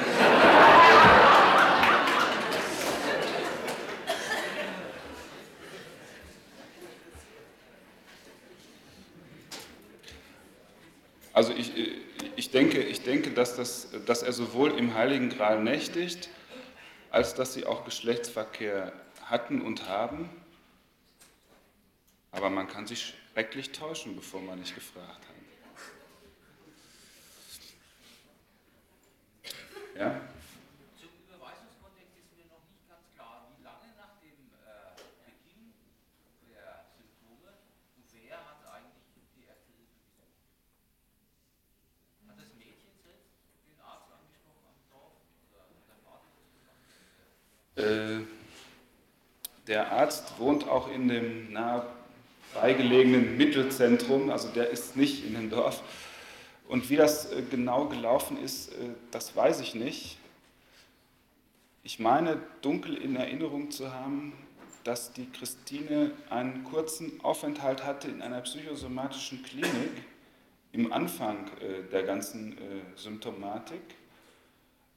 [11.31, 11.73] Also ich,
[12.35, 16.29] ich, denke, ich denke dass, das, dass er sowohl im Heiligen Gral nächtigt,
[17.11, 18.93] als dass sie auch Geschlechtsverkehr
[19.25, 20.29] hatten und haben.
[22.31, 25.35] Aber man kann sich schrecklich täuschen, bevor man nicht gefragt hat.
[29.95, 30.19] Ja?
[30.99, 34.91] Zum Überweisungskontext ist mir noch nicht ganz klar, wie lange nach dem äh,
[35.23, 35.71] Beginn
[36.51, 37.55] der Symptome
[37.95, 40.35] und wer hat eigentlich die erste Hilfe gesucht?
[42.27, 43.31] Hat das Mädchen selbst
[43.71, 45.15] den Arzt angesprochen am Dorf
[45.47, 46.27] oder der Vater
[47.79, 48.27] äh,
[49.75, 51.85] Der Arzt wohnt auch in dem nahe
[52.53, 55.83] beigelegenen Mittelzentrum, also der ist nicht in dem Dorf.
[56.69, 58.75] Und wie das äh, genau gelaufen ist, äh,
[59.11, 60.17] das weiß ich nicht.
[61.83, 64.31] Ich meine, dunkel in Erinnerung zu haben,
[64.85, 69.91] dass die Christine einen kurzen Aufenthalt hatte in einer psychosomatischen Klinik
[70.71, 72.57] im Anfang äh, der ganzen
[72.95, 73.81] Symptomatik,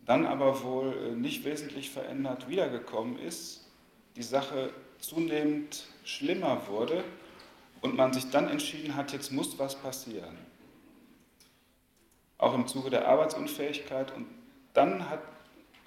[0.06, 3.67] dann aber wohl nicht wesentlich verändert wiedergekommen ist,
[4.18, 7.02] die Sache zunehmend schlimmer wurde
[7.80, 10.36] und man sich dann entschieden hat, jetzt muss was passieren
[12.38, 14.14] auch im Zuge der Arbeitsunfähigkeit.
[14.14, 14.26] Und
[14.72, 15.22] dann hat,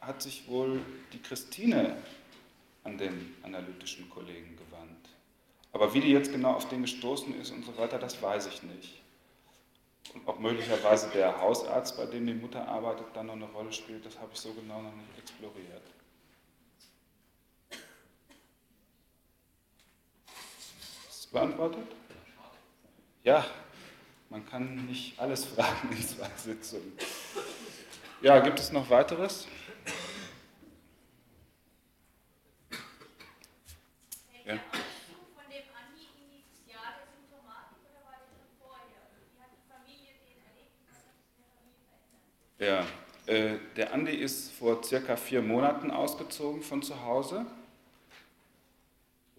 [0.01, 0.82] hat sich wohl
[1.13, 1.97] die Christine
[2.84, 5.09] an den analytischen Kollegen gewandt.
[5.71, 8.63] Aber wie die jetzt genau auf den gestoßen ist und so weiter, das weiß ich
[8.63, 9.01] nicht.
[10.13, 14.05] Und ob möglicherweise der Hausarzt, bei dem die Mutter arbeitet, dann noch eine Rolle spielt,
[14.05, 15.84] das habe ich so genau noch nicht exploriert.
[21.07, 21.88] Ist es beantwortet?
[23.23, 23.45] Ja,
[24.29, 26.93] man kann nicht alles fragen in zwei Sitzungen.
[28.21, 29.47] Ja, gibt es noch weiteres?
[34.45, 34.59] Ja.
[42.59, 42.86] Ja,
[43.25, 47.47] äh, der Andi ist vor circa vier Monaten ausgezogen von zu Hause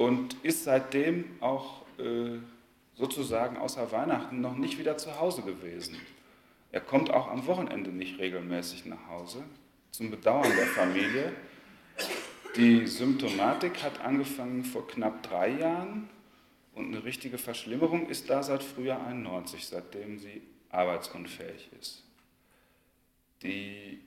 [0.02, 2.38] und ist seitdem auch äh,
[2.94, 5.96] sozusagen außer Weihnachten noch nicht wieder zu Hause gewesen.
[6.72, 9.44] Er kommt auch am Wochenende nicht regelmäßig nach Hause,
[9.92, 11.32] zum Bedauern der Familie.
[12.56, 16.08] Die Symptomatik hat angefangen vor knapp drei Jahren
[16.74, 22.02] und eine richtige Verschlimmerung ist da seit Frühjahr 91, seitdem sie arbeitsunfähig ist.
[23.42, 24.00] Die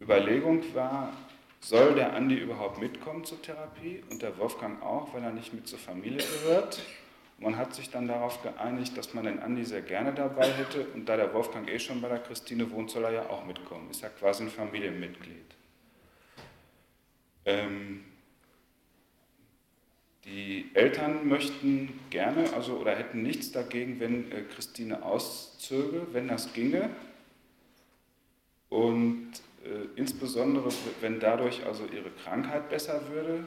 [0.00, 1.12] Überlegung war,
[1.60, 5.68] soll der Andi überhaupt mitkommen zur Therapie und der Wolfgang auch, weil er nicht mit
[5.68, 6.80] zur Familie gehört.
[7.38, 11.06] Man hat sich dann darauf geeinigt, dass man den Andi sehr gerne dabei hätte und
[11.08, 13.90] da der Wolfgang eh schon bei der Christine wohnt, soll er ja auch mitkommen.
[13.90, 15.54] Ist ja quasi ein Familienmitglied.
[17.46, 18.04] Ähm,
[20.26, 26.52] die Eltern möchten gerne, also oder hätten nichts dagegen, wenn äh, Christine auszöge, wenn das
[26.52, 26.90] ginge.
[28.68, 29.32] Und
[29.96, 30.68] insbesondere,
[31.00, 33.44] wenn dadurch also ihre Krankheit besser würde.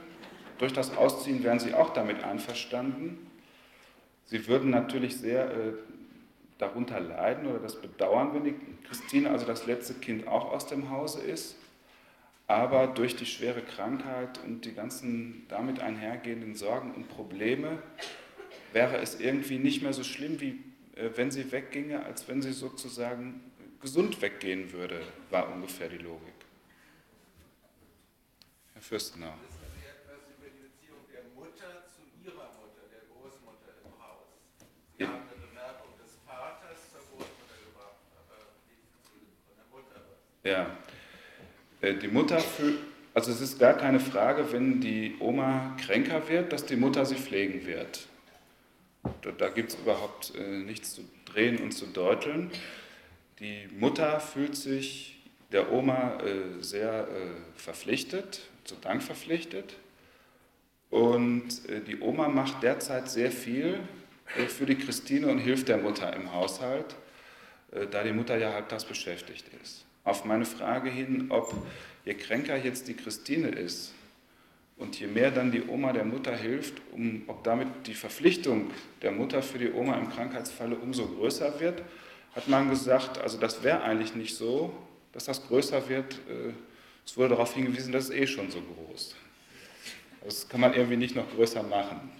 [0.59, 3.27] Durch das Ausziehen wären sie auch damit einverstanden.
[4.25, 5.73] Sie würden natürlich sehr äh,
[6.57, 8.55] darunter leiden oder das bedauern, wenn die
[8.87, 11.55] Christine, also das letzte Kind, auch aus dem Hause ist.
[12.47, 17.79] Aber durch die schwere Krankheit und die ganzen damit einhergehenden Sorgen und Probleme
[18.73, 20.59] wäre es irgendwie nicht mehr so schlimm, wie
[20.95, 23.41] äh, wenn sie wegginge, als wenn sie sozusagen
[23.83, 26.33] gesund weggehen würde, war ungefähr die Logik.
[28.73, 29.33] Herr Fürstenau.
[40.45, 40.75] Ja.
[41.79, 42.43] Äh, die Mutter
[43.13, 47.15] also es ist gar keine Frage, wenn die Oma kränker wird, dass die Mutter sie
[47.15, 48.07] pflegen wird.
[49.21, 52.49] Da, da gibt es überhaupt äh, nichts zu drehen und zu deuteln.
[53.43, 55.21] Die Mutter fühlt sich
[55.51, 59.75] der Oma äh, sehr äh, verpflichtet, zu Dank verpflichtet.
[60.89, 63.81] Und äh, die Oma macht derzeit sehr viel
[64.37, 66.95] äh, für die Christine und hilft der Mutter im Haushalt,
[67.89, 71.53] da die Mutter ja halbtags beschäftigt ist auf meine Frage hin, ob
[72.05, 73.93] je kränker jetzt die Christine ist
[74.77, 78.71] und je mehr dann die Oma der Mutter hilft, um, ob damit die Verpflichtung
[79.01, 81.81] der Mutter für die Oma im Krankheitsfalle umso größer wird,
[82.35, 84.73] hat man gesagt, also das wäre eigentlich nicht so,
[85.11, 86.13] dass das größer wird.
[86.29, 86.53] Äh,
[87.05, 89.15] es wurde darauf hingewiesen, das ist eh schon so groß.
[90.23, 92.11] Das kann man irgendwie nicht noch größer machen.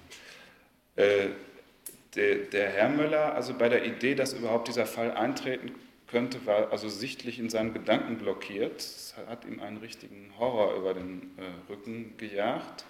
[0.96, 1.30] Äh,
[2.16, 5.72] der, Herr Möller, also bei der Idee, dass überhaupt dieser Fall eintreten
[6.08, 8.80] könnte, war also sichtlich in seinen Gedanken blockiert.
[8.82, 12.86] Es hat ihm einen richtigen Horror über den äh, Rücken gejagt.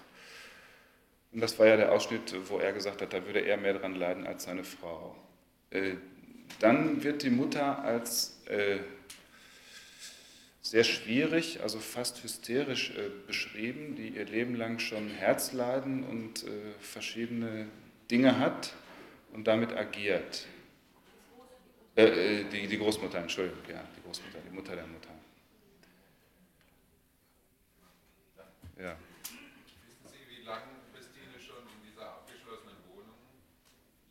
[1.32, 3.94] Und das war ja der Ausschnitt, wo er gesagt hat, da würde er mehr daran
[3.94, 5.16] leiden als seine Frau.
[6.60, 8.78] Dann wird die Mutter als äh,
[10.62, 16.72] sehr schwierig, also fast hysterisch äh, beschrieben, die ihr Leben lang schon Herzleiden und äh,
[16.80, 17.66] verschiedene
[18.10, 18.72] Dinge hat
[19.32, 20.46] und damit agiert.
[21.96, 25.10] Äh, äh, die, die Großmutter, Entschuldigung, ja, die Großmutter, die Mutter der Mutter.
[28.76, 28.96] Ja.
[29.86, 33.14] Wissen Sie, wie lange Christine schon in dieser abgeschlossenen Wohnung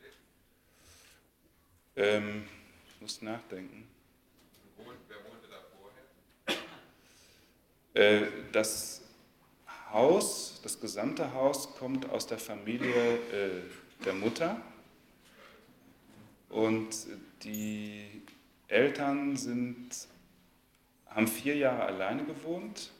[0.01, 0.15] lebt?
[1.95, 2.43] Ähm,
[2.87, 3.87] ich muss nachdenken.
[4.77, 5.57] wer wohnte da
[7.93, 8.23] vorher?
[8.23, 9.01] Äh, das
[9.91, 13.61] Haus, das gesamte Haus kommt aus der Familie äh,
[14.03, 14.59] der Mutter.
[16.49, 16.89] Und
[17.43, 18.23] die
[18.67, 19.89] Eltern sind,
[21.07, 22.91] haben vier Jahre alleine gewohnt,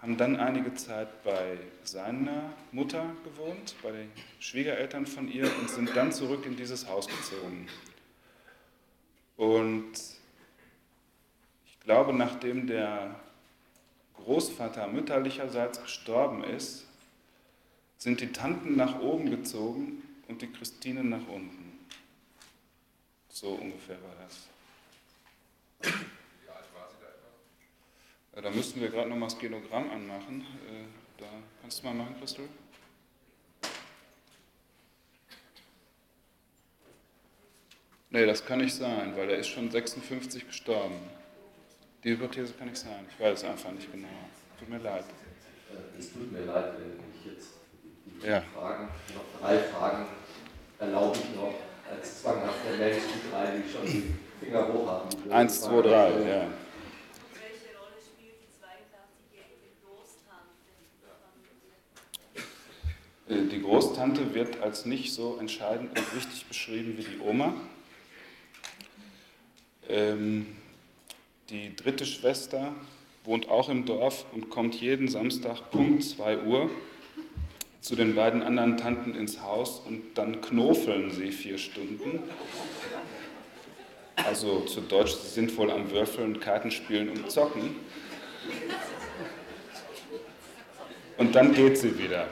[0.00, 5.94] haben dann einige Zeit bei seiner Mutter gewohnt, bei den Schwiegereltern von ihr und sind
[5.94, 7.68] dann zurück in dieses Haus gezogen.
[9.40, 9.92] Und
[11.64, 13.18] ich glaube, nachdem der
[14.16, 16.84] Großvater mütterlicherseits gestorben ist,
[17.96, 21.86] sind die Tanten nach oben gezogen und die Christine nach unten.
[23.30, 24.46] So ungefähr war das.
[25.80, 27.08] Wie alt war sie da
[28.36, 28.50] etwa?
[28.50, 30.42] Da müssten wir gerade noch mal das Genogramm anmachen.
[30.68, 30.84] Äh,
[31.16, 31.28] da
[31.62, 32.46] kannst du mal machen, Christel.
[38.12, 40.96] Nee, das kann nicht sein, weil er ist schon 56 gestorben.
[42.02, 43.06] Die Hypothese kann nicht sein.
[43.08, 44.08] Ich weiß es einfach nicht genau.
[44.58, 45.04] Tut mir leid.
[45.96, 47.50] Es tut mir leid, wenn ich jetzt
[48.04, 48.42] die ja.
[48.52, 50.06] Fragen, noch drei Fragen
[50.80, 51.54] erlaube ich noch
[51.88, 55.08] als zwanghafter Mensch, die drei, die schon die Finger hoch haben.
[55.30, 56.16] Eins, zwei, drei, ja.
[56.16, 60.64] Welche Rolle spielt die 82-jährige Großtante?
[63.28, 67.54] Äh, die Großtante wird als nicht so entscheidend und wichtig beschrieben wie die Oma.
[69.88, 70.46] Ähm,
[71.50, 72.72] Die dritte Schwester
[73.24, 76.70] wohnt auch im Dorf und kommt jeden Samstag Punkt 2 Uhr
[77.80, 82.22] zu den beiden anderen Tanten ins Haus und dann knofeln sie vier Stunden.
[84.16, 87.76] Also zu Deutsch, sie sind wohl am Würfeln, Kartenspielen und Zocken.
[91.16, 92.28] Und dann geht sie wieder.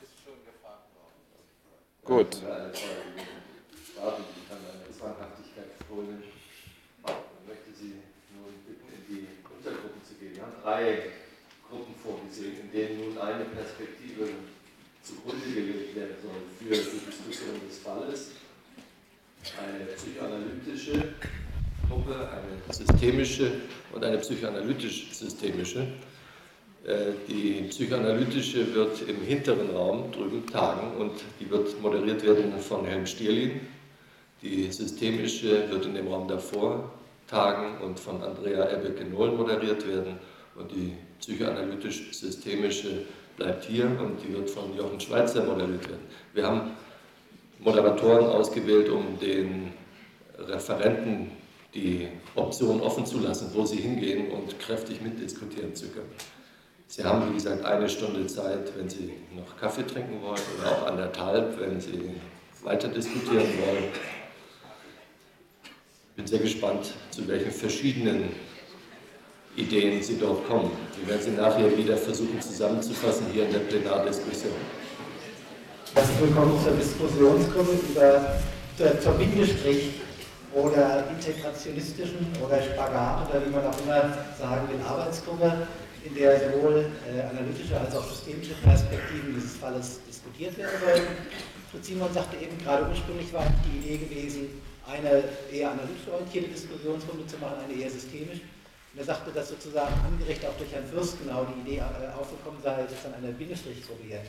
[0.01, 1.11] Ist schon gefragt worden.
[2.03, 2.35] Gut.
[2.35, 2.43] Ich
[7.47, 7.93] möchte Sie
[8.35, 10.35] nun bitten, in die Untergruppen zu gehen.
[10.35, 11.11] Wir haben drei
[11.69, 14.29] Gruppen vorgesehen, in denen nun eine Perspektive
[15.03, 18.31] zugrunde gelegt werden soll für die Diskussion des Falles.
[19.57, 21.15] Eine psychoanalytische
[21.91, 23.51] Gruppe, eine systemische
[23.93, 25.79] und eine psychoanalytisch-systemische.
[26.85, 32.85] Äh, Die psychoanalytische wird im hinteren Raum drüben tagen und die wird moderiert werden von
[32.85, 33.59] Helm Stierlin.
[34.41, 36.91] Die systemische wird in dem Raum davor
[37.27, 40.17] tagen und von Andrea Ebbeke-Nohl moderiert werden.
[40.55, 43.05] Und die psychoanalytisch-systemische
[43.37, 46.05] bleibt hier und die wird von Jochen Schweizer moderiert werden.
[46.33, 46.71] Wir haben
[47.59, 49.73] Moderatoren ausgewählt, um den
[50.37, 51.40] Referenten
[51.73, 56.11] die Option offen zu lassen, wo sie hingehen und kräftig mitdiskutieren zu können.
[56.87, 60.87] Sie haben, wie gesagt, eine Stunde Zeit, wenn Sie noch Kaffee trinken wollen oder auch
[60.87, 62.11] anderthalb, wenn Sie
[62.63, 63.85] weiter diskutieren wollen.
[65.63, 68.25] Ich bin sehr gespannt, zu welchen verschiedenen
[69.55, 70.71] Ideen Sie dort kommen.
[70.97, 74.51] Wir werden sie nachher wieder versuchen zusammenzufassen hier in der Plenardiskussion.
[75.93, 78.35] Herzlich willkommen zur Diskussionsgruppe über
[78.77, 80.00] zur, zur Bindestrich
[80.53, 85.67] oder integrationistischen oder Spagat oder wie man auch immer sagen will, Arbeitsgruppe,
[86.03, 91.07] in der sowohl äh, analytische als auch systemische Perspektiven dieses Falles diskutiert werden sollen.
[91.71, 97.25] Fritz Simon sagte eben gerade ursprünglich war die Idee gewesen, eine eher analytisch orientierte Diskussionsrunde
[97.27, 98.41] zu machen, eine eher systemisch.
[98.91, 102.59] Und er sagte, dass sozusagen angeregt auch durch Herrn Fürst genau die Idee äh, aufgekommen
[102.61, 104.19] sei, sozusagen eine Bindestrichgruppe hier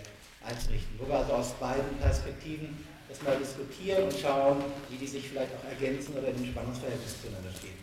[0.46, 2.78] einzurichten, wo wir also aus beiden Perspektiven
[3.12, 4.56] das mal diskutieren und schauen,
[4.88, 7.76] wie die sich vielleicht auch ergänzen oder in dem Spannungsverhältnis zueinander stehen.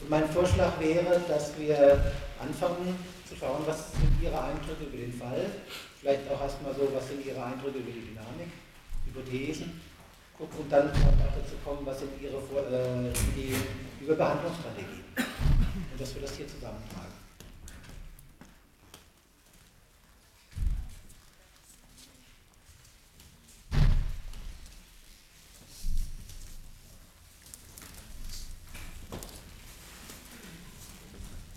[0.00, 2.94] Und mein Vorschlag wäre, dass wir anfangen
[3.28, 5.48] zu schauen, was sind Ihre Eindrücke über den Fall,
[6.00, 8.52] vielleicht auch erstmal so, was sind Ihre Eindrücke über die Dynamik,
[9.06, 9.80] Hypothesen,
[10.36, 13.62] gucken und dann auch dazu kommen, was sind Ihre Vor äh, Ideen
[14.00, 15.04] über Behandlungsstrategien.
[15.16, 17.09] Und dass wir das hier zusammentragen.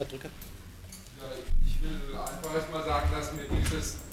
[0.03, 0.31] Herr Drücker.
[1.15, 1.31] Ja,
[1.63, 4.03] ich will einfach erstmal sagen, dass mir dieses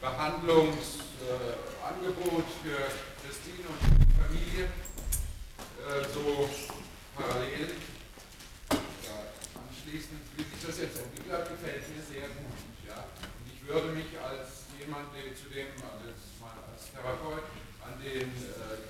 [0.00, 2.78] Behandlungsangebot für
[3.18, 6.46] Christine und die Familie äh, so
[7.18, 7.82] parallel
[8.70, 9.26] ja,
[9.58, 12.54] anschließend, wie sich das jetzt entwickelt gefällt mir sehr gut.
[12.86, 13.10] Ja.
[13.10, 15.98] Und ich würde mich als jemand, der zu dem, mal
[16.62, 17.50] als Therapeut,
[17.82, 18.86] an den äh,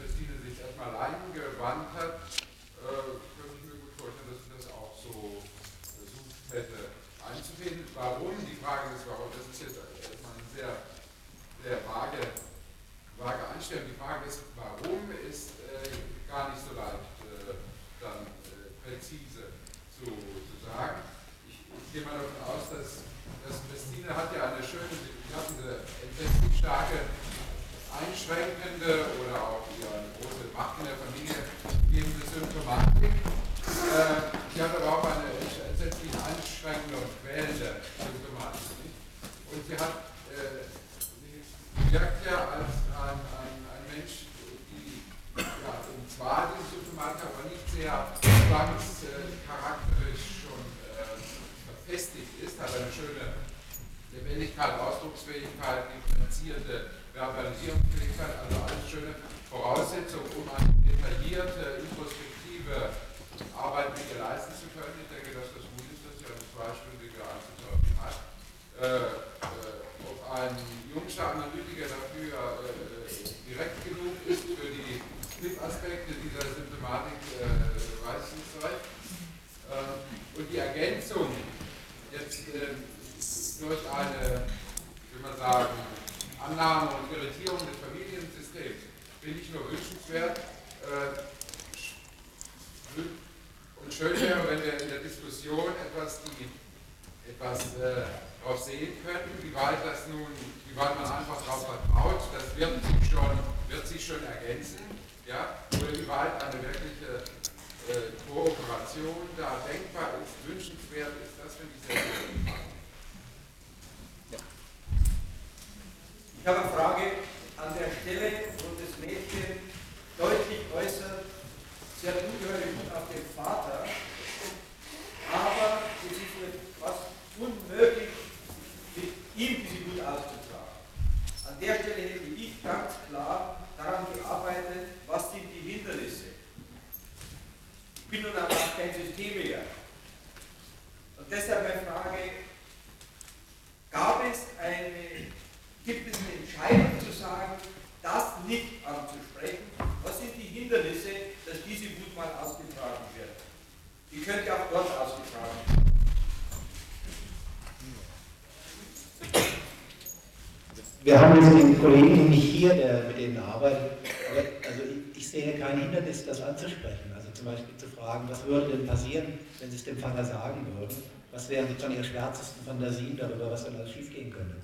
[161.02, 163.92] Wir haben jetzt den Kollegen nicht hier, der mit denen arbeitet,
[164.30, 167.10] aber also ich, ich sehe kein Hindernis, das anzusprechen.
[167.16, 170.66] Also zum Beispiel zu fragen, was würde denn passieren, wenn Sie es dem Vater sagen
[170.78, 171.02] würden?
[171.32, 174.56] Was wären sozusagen Ihre schwärzesten Fantasien darüber, was dann alles schiefgehen könnte?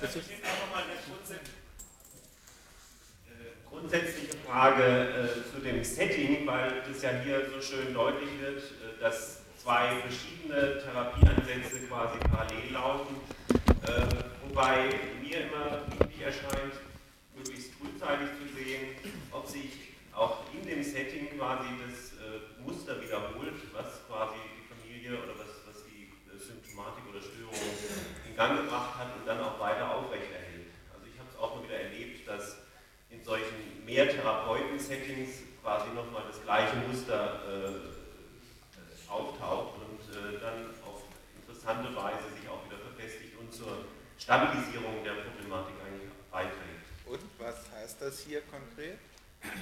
[0.00, 1.40] Das ist nochmal eine
[3.68, 9.00] grundsätzliche Frage äh, zu dem Setting, weil es ja hier so schön deutlich wird, äh,
[9.00, 13.16] dass zwei verschiedene Therapieansätze quasi parallel laufen,
[13.88, 14.06] äh,
[14.48, 14.90] wobei
[15.22, 16.74] mir immer wichtig erscheint,
[17.34, 18.96] möglichst frühzeitig zu sehen,
[19.30, 25.22] ob sich auch in dem Setting quasi das äh, Muster wiederholt, was quasi die Familie
[25.22, 27.54] oder was, was die äh, Symptomatik oder Störung
[28.26, 30.72] in Gang gebracht hat und dann auch weiter aufrechterhält.
[30.92, 32.56] Also ich habe es auch mal wieder erlebt, dass
[33.10, 41.02] in solchen mehr Therapeuten-Settings quasi nochmal das gleiche Muster äh, auftaucht und äh, dann auf
[41.36, 42.80] interessante Weise sich auch wieder
[43.46, 43.84] und zur
[44.18, 46.86] Stabilisierung der Problematik eigentlich beiträgt.
[47.06, 48.98] Und was heißt das hier konkret?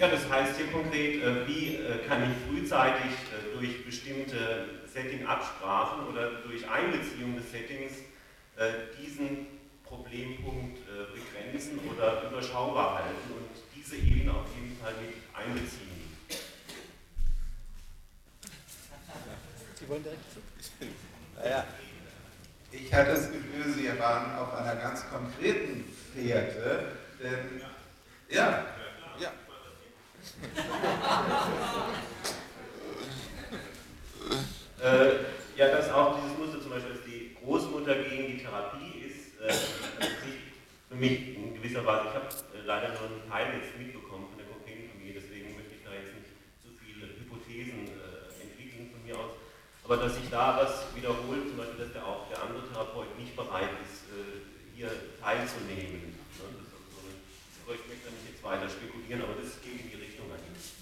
[0.01, 6.06] Ja, das heißt hier konkret, äh, wie äh, kann ich frühzeitig äh, durch bestimmte Setting-Absprachen
[6.06, 7.93] oder durch Einbeziehung des Settings
[9.02, 9.48] diesen
[9.82, 10.78] Problempunkt
[11.12, 15.90] begrenzen oder überschaubar halten und diese Ebene auf jeden Fall mit einbeziehen.
[19.74, 20.39] Sie wollen direkt zu?
[21.36, 21.66] Naja,
[22.74, 25.84] ich hatte das Gefühl, Sie waren auf einer ganz konkreten
[26.14, 26.92] Fährte,
[27.22, 27.60] denn
[28.28, 28.64] ja,
[29.18, 29.32] ja.
[34.82, 35.10] äh,
[35.56, 39.52] ja, dass auch dieses Muster zum Beispiel, dass die Großmutter gegen die Therapie ist, äh,
[40.88, 44.38] für mich in gewisser Weise, ich habe äh, leider nur einen Teil jetzt mitbekommen von
[44.38, 46.30] der konkreten Familie, deswegen möchte ich da jetzt nicht
[46.62, 49.38] zu viele Hypothesen äh, entwickeln von mir aus,
[49.85, 53.36] aber dass sich da was wiederholt, zum Beispiel, dass der auch der andere Therapeut nicht
[53.36, 54.40] bereit ist, äh,
[54.74, 54.90] hier
[55.20, 56.09] teilzunehmen.
[56.09, 56.16] Ne?
[56.40, 56.48] So
[57.65, 60.73] aber ich möchte da nicht jetzt weiter spekulieren, aber das geht in die Richtung eigentlich.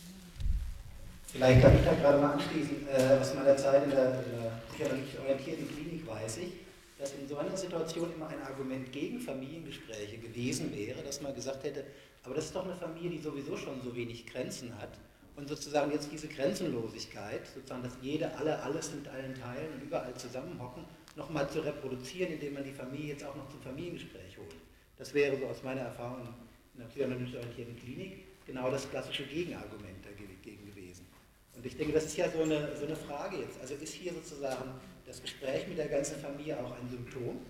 [1.27, 2.87] Vielleicht kann ich da gerade mal anschließen.
[2.89, 6.53] Äh, aus meiner Zeit in der, in der psychologisch orientierten Klinik weiß ich,
[6.99, 11.65] dass in so einer Situation immer ein Argument gegen Familiengespräche gewesen wäre, dass man gesagt
[11.65, 11.85] hätte,
[12.23, 14.91] aber das ist doch eine Familie, die sowieso schon so wenig Grenzen hat.
[15.37, 20.15] Und sozusagen jetzt diese Grenzenlosigkeit, sozusagen, dass jede, alle, alles mit allen teilen und überall
[20.15, 20.85] zusammenhocken,
[21.17, 24.55] nochmal zu reproduzieren, indem man die Familie jetzt auch noch zum Familiengespräch holt.
[24.99, 26.29] Das wäre so aus meiner Erfahrung
[26.75, 31.07] in der psychologisch orientierten Klinik genau das klassische Gegenargument dagegen gewesen.
[31.55, 33.61] Und ich denke, das ist ja so eine, so eine Frage jetzt.
[33.61, 34.71] Also ist hier sozusagen
[35.07, 37.41] das Gespräch mit der ganzen Familie auch ein Symptom?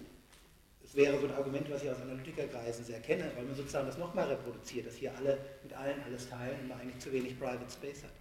[0.95, 4.29] Wäre so ein Argument, was ich aus Analytikerkreisen sehr kenne, weil man sozusagen das nochmal
[4.29, 8.03] reproduziert, dass hier alle mit allen alles teilen und man eigentlich zu wenig Private Space
[8.03, 8.13] hat.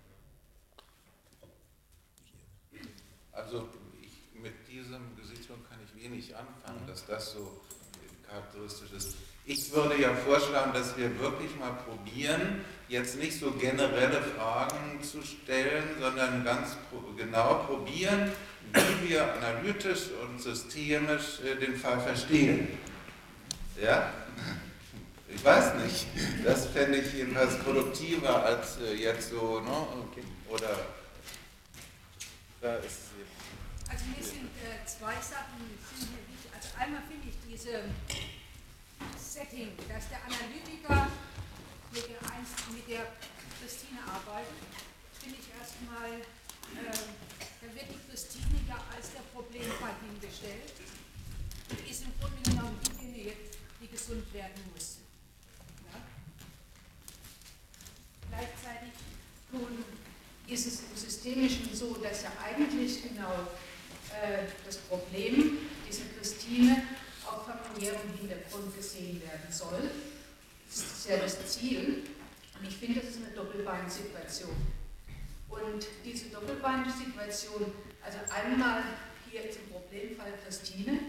[3.33, 3.67] Also
[4.01, 7.61] ich, mit diesem Gesichtspunkt kann ich wenig anfangen, dass das so
[8.25, 9.17] charakteristisch ist.
[9.45, 15.21] Ich würde ja vorschlagen, dass wir wirklich mal probieren, jetzt nicht so generelle Fragen zu
[15.23, 16.77] stellen, sondern ganz
[17.17, 18.31] genau probieren,
[18.73, 22.67] wie wir analytisch und systemisch den Fall verstehen.
[23.81, 24.11] Ja?
[25.33, 26.07] Ich weiß nicht.
[26.45, 29.87] Das fände ich jedenfalls produktiver als jetzt so, ne?
[30.49, 30.77] Oder
[32.61, 33.09] da ist
[33.89, 35.65] Also mir sind äh, zwei Sachen
[35.97, 36.51] sind mir wichtig.
[36.53, 37.83] Also einmal finde ich diese
[39.17, 41.07] Setting, dass der Analytiker
[41.91, 43.07] mit der, Einst mit der
[43.59, 44.61] Christine arbeitet,
[45.17, 50.73] finde ich erstmal, äh, da wird die Christine ja als der Problemfall hingestellt
[51.69, 53.33] und ist im Grunde genommen diejenige,
[53.79, 54.97] die gesund werden muss.
[55.93, 56.01] Ja?
[58.29, 58.93] Gleichzeitig
[59.51, 59.85] nun
[60.47, 63.47] ist es im Systemischen so, dass ja eigentlich genau
[64.09, 66.83] äh, das Problem dieser Christine
[67.25, 69.91] auf familiärem Hintergrund gesehen werden soll.
[70.67, 72.03] Das ist ja das Ziel.
[72.59, 74.80] Und ich finde, das ist eine Doppelbeinsituation.
[75.51, 77.73] Und diese Doppelbeinsituation,
[78.03, 78.83] also einmal
[79.29, 80.99] hier im Problemfall Christine,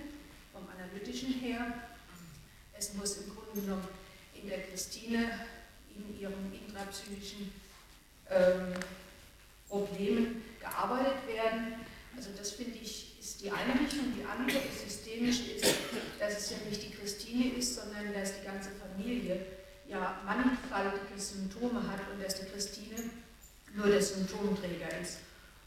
[0.52, 1.72] vom Analytischen her.
[2.76, 3.88] Es muss im Grunde genommen
[4.34, 5.46] in der Christine,
[5.94, 7.52] in ihren intrapsychischen
[8.30, 8.74] ähm,
[9.68, 11.74] Problemen gearbeitet werden.
[12.16, 14.12] Also das finde ich ist die eine Richtung.
[14.16, 15.74] Die andere, die systemische, ist,
[16.18, 19.46] dass es ja nicht die Christine ist, sondern dass die ganze Familie
[19.88, 23.10] ja mannigfaltige Symptome hat und dass die Christine
[23.74, 25.18] nur der Symptomträger ist.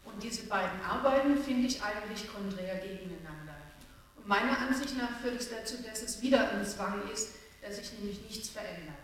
[0.04, 3.56] Und diese beiden Arbeiten finde ich eigentlich konträr gegeneinander.
[4.16, 7.30] Und meiner Ansicht nach führt es dazu, dass es wieder ein Zwang ist,
[7.62, 8.96] dass sich nämlich nichts verändert.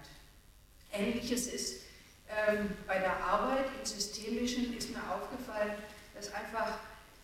[0.91, 1.81] Ähnliches ist
[2.29, 5.73] ähm, bei der Arbeit im Systemischen ist mir aufgefallen,
[6.15, 6.77] dass einfach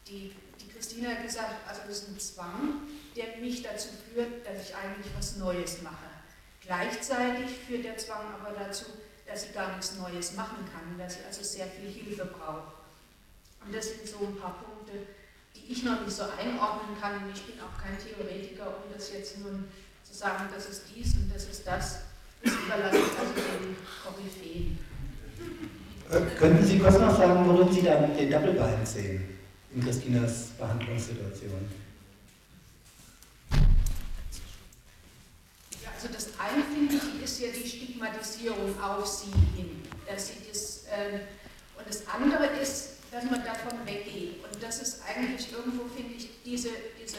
[0.07, 2.81] die, die Christina hat gesagt, also das ist ein Zwang,
[3.15, 5.95] der mich dazu führt, dass ich eigentlich was Neues mache.
[6.61, 8.85] Gleichzeitig führt der Zwang aber dazu,
[9.27, 12.73] dass sie gar nichts Neues machen kann, dass sie also sehr viel Hilfe braucht.
[13.65, 14.93] Und das sind so ein paar Punkte,
[15.55, 17.23] die ich noch nicht so einordnen kann.
[17.23, 19.65] Und ich bin auch kein Theoretiker, um das jetzt nun
[20.03, 21.99] zu sagen, das ist dies und das ist das.
[22.43, 24.79] Das überlasse ich also den Koryphäen.
[26.09, 29.37] Äh, könnten Sie kurz noch sagen, worin Sie da den Doppelbein sehen
[29.75, 31.69] in Christinas Behandlungssituation?
[35.83, 37.06] Ja, also das eine finde ich
[37.39, 41.19] ja die Stigmatisierung auf sie hin, dass sie das, äh,
[41.77, 44.43] und das andere ist, dass man davon weggeht.
[44.43, 46.69] Und das ist eigentlich irgendwo, finde ich, diese,
[47.01, 47.17] diese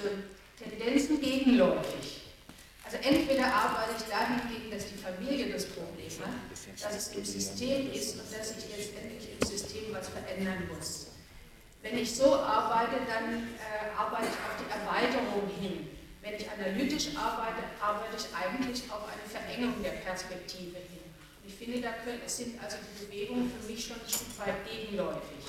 [0.59, 2.23] Tendenzen gegenläufig.
[2.85, 7.93] Also entweder arbeite ich dahingegen, dass die Familie das Problem hat, dass es im System
[7.93, 11.09] ist und dass sich letztendlich im System was verändern muss.
[11.82, 15.89] Wenn ich so arbeite, dann äh, arbeite ich auf die Erweiterung hin.
[16.23, 21.05] Wenn ich analytisch arbeite, arbeite ich eigentlich auf eine Verengung der Perspektive hin.
[21.43, 24.69] Und ich finde, da können, sind also die Bewegungen für mich schon ein Stück weit
[24.69, 25.47] gegenläufig.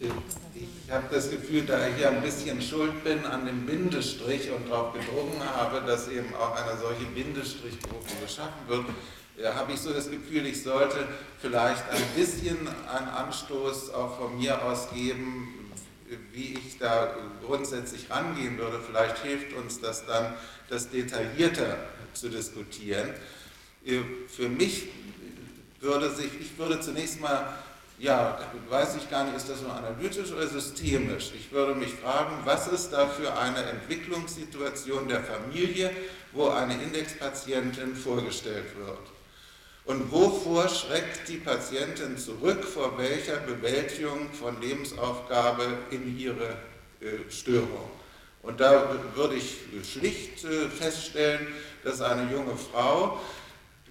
[0.00, 4.70] Ich habe das Gefühl, da ich ja ein bisschen schuld bin an dem Bindestrich und
[4.70, 8.86] darauf gedrungen habe, dass eben auch eine solche Bindestrichgruppe geschaffen wird,
[9.44, 11.06] habe ich so das Gefühl, ich sollte
[11.40, 15.57] vielleicht ein bisschen einen Anstoß auch von mir aus geben,
[16.32, 17.14] wie ich da
[17.44, 18.80] grundsätzlich rangehen würde.
[18.80, 20.34] Vielleicht hilft uns das dann,
[20.68, 21.76] das detaillierter
[22.14, 23.10] zu diskutieren.
[24.28, 24.88] Für mich
[25.80, 27.58] würde sich, ich würde zunächst mal
[28.00, 31.32] ja, weiß ich gar nicht, ist das nur analytisch oder systemisch?
[31.34, 35.90] Ich würde mich fragen, was ist da für eine Entwicklungssituation der Familie,
[36.32, 39.17] wo eine Indexpatientin vorgestellt wird?
[39.88, 46.58] Und wovor schreckt die Patientin zurück, vor welcher Bewältigung von Lebensaufgabe in ihre
[47.00, 47.88] äh, Störung?
[48.42, 49.56] Und da würde ich
[49.90, 51.46] schlicht äh, feststellen,
[51.84, 53.18] dass eine junge Frau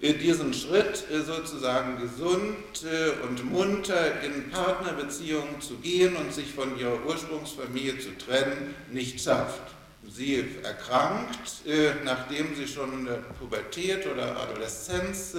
[0.00, 6.78] diesen Schritt äh, sozusagen gesund äh, und munter in Partnerbeziehungen zu gehen und sich von
[6.78, 9.62] ihrer Ursprungsfamilie zu trennen, nicht schafft.
[10.08, 15.34] Sie erkrankt, äh, nachdem sie schon in der Pubertät oder Adoleszenz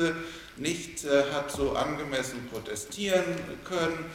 [0.60, 3.24] nicht hat so angemessen protestieren
[3.64, 4.06] können,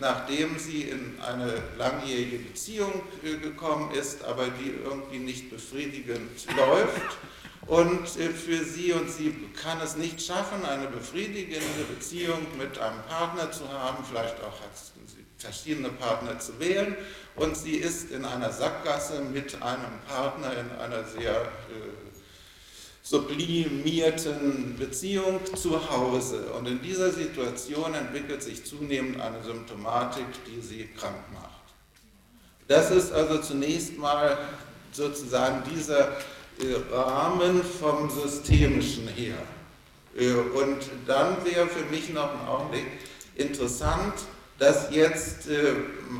[0.00, 7.18] nachdem sie in eine langjährige Beziehung gekommen ist, aber die irgendwie nicht befriedigend läuft.
[7.66, 13.50] Und für sie und sie kann es nicht schaffen, eine befriedigende Beziehung mit einem Partner
[13.50, 14.96] zu haben, vielleicht auch hat sie
[15.38, 16.96] verschiedene Partner zu wählen.
[17.34, 22.05] Und sie ist in einer Sackgasse mit einem Partner in einer sehr äh,
[23.08, 26.46] sublimierten Beziehung zu Hause.
[26.58, 31.50] Und in dieser Situation entwickelt sich zunehmend eine Symptomatik, die sie krank macht.
[32.66, 34.36] Das ist also zunächst mal
[34.90, 36.16] sozusagen dieser
[36.90, 39.36] Rahmen vom Systemischen her.
[40.18, 42.86] Äh, und dann wäre für mich noch ein Augenblick
[43.36, 44.14] interessant,
[44.58, 45.74] dass jetzt äh,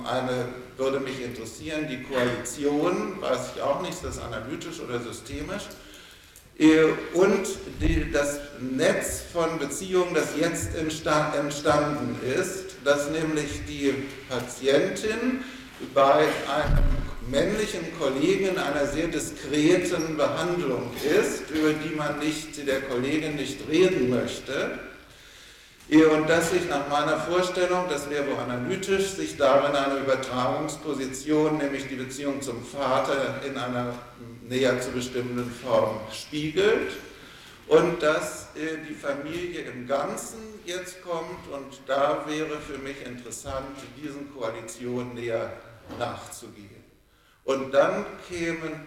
[0.04, 0.46] eine,
[0.76, 5.85] würde mich interessieren, die Koalition, weiß ich auch nicht, ist das analytisch oder systemisch, äh,
[6.58, 7.46] und
[7.82, 13.92] die, das Netz von Beziehungen, das jetzt entstanden ist, dass nämlich die
[14.28, 15.44] Patientin
[15.92, 16.96] bei einem
[17.28, 23.68] männlichen Kollegen in einer sehr diskreten Behandlung ist, über die man nicht, der Kollegin nicht
[23.68, 24.78] reden möchte.
[25.88, 31.86] Und dass sich nach meiner Vorstellung, das wäre wohl analytisch, sich darin eine Übertragungsposition, nämlich
[31.86, 33.94] die Beziehung zum Vater in einer
[34.48, 36.92] näher zu bestimmenden Form spiegelt
[37.68, 43.76] und dass äh, die Familie im Ganzen jetzt kommt und da wäre für mich interessant,
[44.02, 45.52] diesen Koalitionen näher
[45.98, 46.84] nachzugehen.
[47.44, 48.86] Und dann kämen,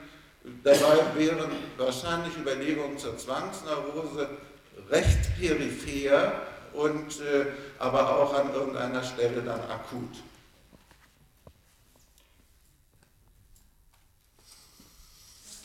[0.64, 4.30] dabei wären wahrscheinlich Überlegungen zur Zwangsneurose
[4.90, 6.42] recht peripher
[6.74, 7.46] und äh,
[7.80, 10.24] aber auch an irgendeiner Stelle dann akut.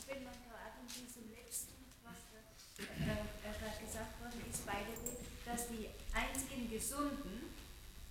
[0.07, 1.73] Wenn man gerade in diesem letzten,
[2.03, 3.05] was da, äh,
[3.43, 7.51] gerade gesagt worden ist, weitergeht, dass die einzigen Gesunden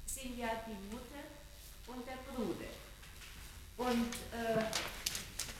[0.06, 1.24] sind ja die Mutter
[1.86, 2.68] und der Bruder.
[3.94, 4.58] Und äh,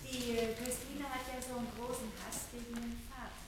[0.03, 3.47] die Christine hat ja so einen großen Hass gegen den Vater.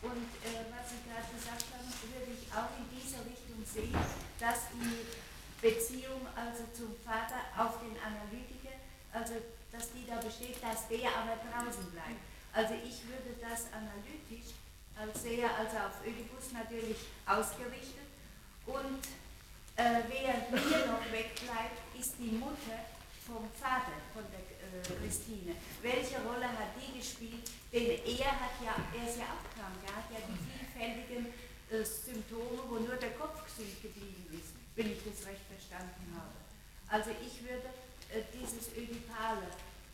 [0.00, 3.92] Und äh, was Sie gerade gesagt haben, würde ich auch in dieser Richtung sehen,
[4.40, 5.12] dass die
[5.60, 8.80] Beziehung also zum Vater auf den Analytiker,
[9.12, 9.36] also
[9.68, 12.24] dass die da besteht, dass der aber draußen bleibt.
[12.56, 14.56] Also ich würde das analytisch
[14.96, 18.08] als sehr, also auf Ödipus natürlich ausgerichtet
[18.64, 19.04] und
[19.76, 22.80] äh, wer mir noch wegbleibt, ist die Mutter
[23.26, 25.54] vom Vater von der äh, Christine.
[25.80, 27.46] Welche Rolle hat die gespielt?
[27.72, 31.26] Denn er hat ja, er ist ja auch krank, er hat ja die vielfältigen
[31.70, 36.34] äh, Symptome, wo nur der Kopf gesund geblieben ist, wenn ich das recht verstanden habe.
[36.90, 37.70] Also ich würde
[38.10, 39.46] äh, dieses ödipale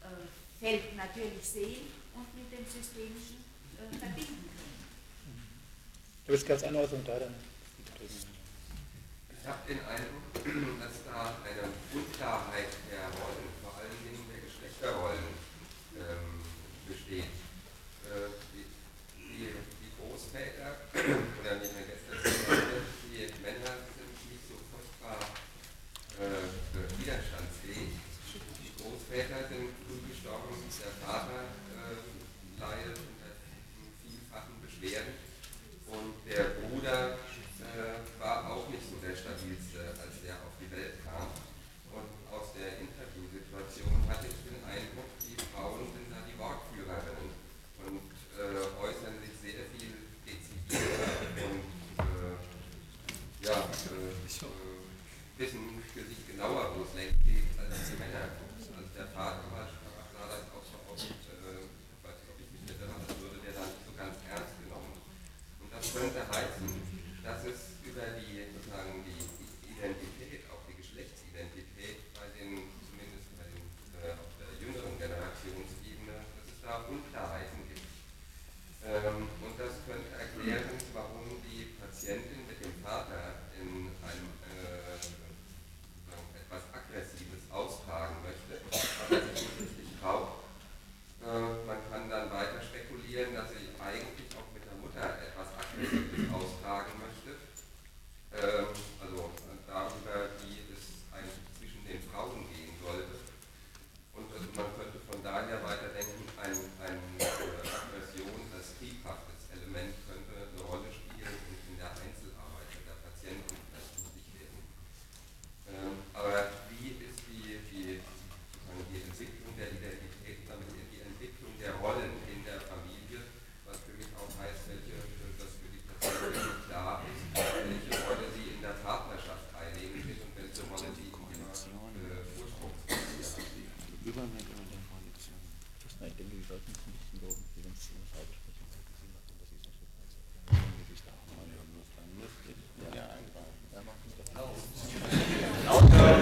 [0.03, 0.27] äh,
[0.59, 1.87] Feld natürlich sehen
[2.17, 3.45] und mit dem systemischen
[3.77, 4.79] äh, verbinden können.
[6.27, 7.35] Du bist ganz Anweisung da dann.
[9.49, 10.29] Ich habe den Eindruck,
[10.85, 15.25] dass da eine Unklarheit der Rollen, vor allen Dingen der Geschlechterrollen,
[15.97, 16.45] ähm,
[16.85, 17.33] besteht.
[18.13, 18.69] Äh, die,
[19.17, 21.88] die, die, Großväter, oder nicht mehr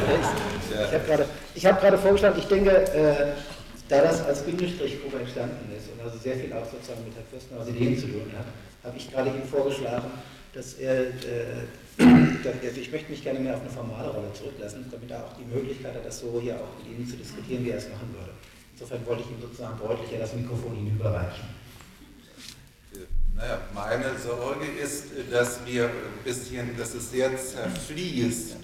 [0.06, 3.32] wir Ich habe gerade vorgeschlagen, ich denke, äh,
[3.88, 7.60] da das als Bindestrichgruppe entstanden ist und also sehr viel auch sozusagen mit Herrn Fürstner
[7.60, 8.46] aus Ideen zu tun hat,
[8.84, 10.10] habe ich gerade ihm vorgeschlagen,
[10.52, 11.66] dass er, äh,
[11.98, 15.44] also ich möchte mich gerne mehr auf eine formale Rolle zurücklassen, damit er auch die
[15.44, 18.32] Möglichkeit hat, das so hier auch mit Ihnen zu diskutieren, wie er es machen würde.
[18.72, 21.46] Insofern wollte ich ihm sozusagen deutlicher das Mikrofon Ihnen überreichen.
[23.34, 28.55] Naja, meine Sorge ist, dass wir ein bisschen, dass es sehr zerfließt.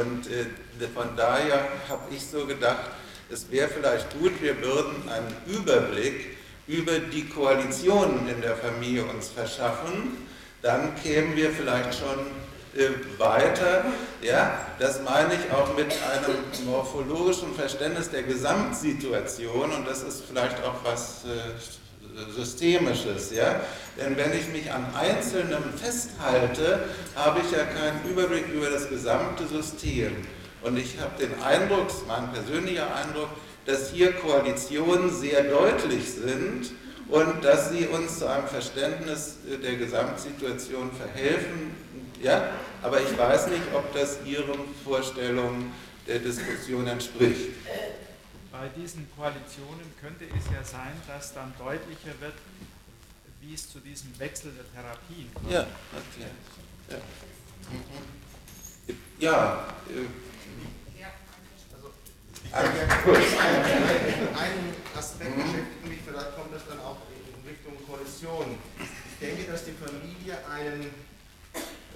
[0.00, 2.90] Und äh, von daher habe ich so gedacht,
[3.30, 6.36] es wäre vielleicht gut, wir würden einen Überblick
[6.66, 10.26] über die Koalitionen in der Familie uns verschaffen.
[10.62, 12.26] Dann kämen wir vielleicht schon
[12.76, 13.84] äh, weiter.
[14.22, 20.62] Ja, das meine ich auch mit einem morphologischen Verständnis der Gesamtsituation und das ist vielleicht
[20.64, 21.79] auch was äh,
[22.34, 23.32] Systemisches.
[23.32, 23.60] Ja?
[23.98, 26.84] Denn wenn ich mich an Einzelnem festhalte,
[27.14, 30.12] habe ich ja keinen Überblick über das gesamte System.
[30.62, 33.30] Und ich habe den Eindruck, mein persönlicher Eindruck,
[33.66, 36.72] dass hier Koalitionen sehr deutlich sind
[37.08, 41.74] und dass Sie uns zu einem Verständnis der Gesamtsituation verhelfen.
[42.22, 42.50] Ja,
[42.82, 45.72] aber ich weiß nicht, ob das Ihren Vorstellungen
[46.06, 47.50] der Diskussion entspricht.
[48.60, 52.34] Bei diesen Koalitionen könnte es ja sein, dass dann deutlicher wird,
[53.40, 55.50] wie es zu diesem Wechsel der Therapien kommt.
[55.50, 55.62] Ja,
[55.96, 56.28] okay.
[56.90, 56.98] Ja.
[57.72, 58.98] Mhm.
[59.18, 60.08] ja äh,
[62.52, 62.76] also,
[64.38, 68.58] einen Aspekt beschäftigt mich, vielleicht kommt das dann auch in Richtung Koalition.
[68.78, 70.90] Ich denke, dass die Familie einen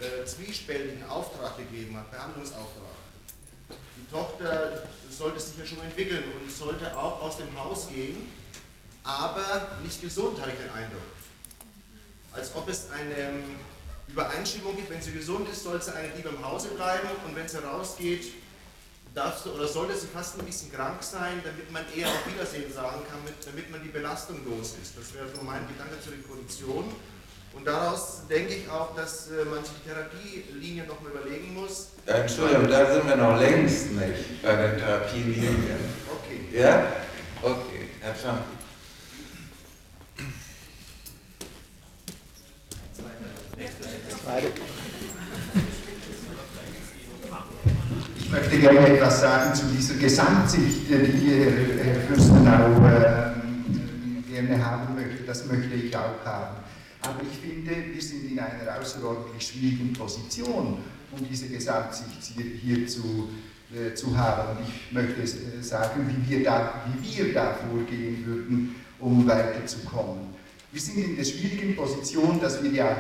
[0.00, 3.03] äh, zwiespältigen Auftrag gegeben hat, Behandlungsauftrag.
[3.70, 8.30] Die Tochter sollte sich ja schon entwickeln und sollte auch aus dem Haus gehen,
[9.02, 11.02] aber nicht gesund, habe ich den Eindruck.
[12.32, 13.42] Als ob es eine
[14.08, 17.48] Übereinstimmung gibt, wenn sie gesund ist, soll sie eigentlich lieber im Hause bleiben und wenn
[17.48, 18.32] sie rausgeht,
[19.14, 22.72] darf sie, oder sollte sie fast ein bisschen krank sein, damit man eher auf Wiedersehen
[22.72, 24.98] sagen kann, damit man die Belastung los ist.
[24.98, 26.92] Das wäre so mein Gedanke zur Kondition.
[27.54, 31.88] Und daraus denke ich auch, dass äh, man sich die Therapielinien noch mal überlegen muss.
[32.06, 35.56] Ja, Entschuldigung, da sind wir noch längst nicht bei den Therapielinien.
[36.12, 36.58] Okay.
[36.58, 36.86] Ja?
[37.42, 38.42] Okay, Herr Schamp.
[48.16, 55.22] Ich möchte gerne etwas sagen zu dieser Gesamtsicht, die Herr Fürstenau äh, gerne haben möchte.
[55.24, 56.63] Das möchte ich auch haben.
[57.04, 60.78] Aber ich finde, wir sind in einer außerordentlich schwierigen Position,
[61.12, 62.32] um diese Gesamtsicht
[62.62, 63.28] hier zu,
[63.74, 64.56] äh, zu haben.
[64.56, 70.34] Und ich möchte äh, sagen, wie wir, da, wie wir da vorgehen würden, um weiterzukommen.
[70.72, 72.96] Wir sind in der schwierigen Position, dass wir ja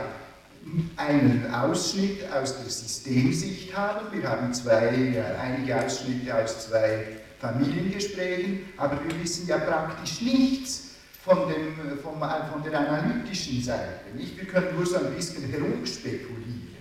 [0.96, 4.06] einen Ausschnitt aus der Systemsicht haben.
[4.12, 7.06] Wir haben zwei, einige Ausschnitte aus zwei
[7.40, 10.93] Familiengesprächen, aber wir wissen ja praktisch nichts
[11.24, 14.14] von, dem, vom, von der analytischen Seite.
[14.14, 14.36] Nicht?
[14.36, 16.74] Wir können nur so ein bisschen herumspekulieren.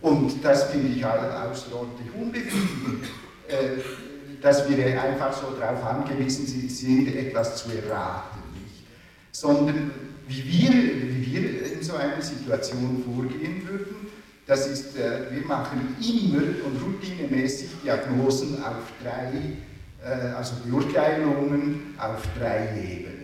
[0.00, 3.04] Und das finde ich außerordentlich unbefriedigend,
[3.48, 3.80] äh,
[4.40, 8.38] dass wir einfach so darauf angewiesen sind, etwas zu erraten.
[8.62, 8.86] Nicht?
[9.32, 9.90] Sondern
[10.28, 13.96] wie wir, wie wir in so einer Situation vorgehen würden,
[14.46, 19.56] das ist, äh, wir machen immer und routinemäßig Diagnosen auf drei,
[20.06, 23.23] äh, also Beurteilungen auf drei Ebenen.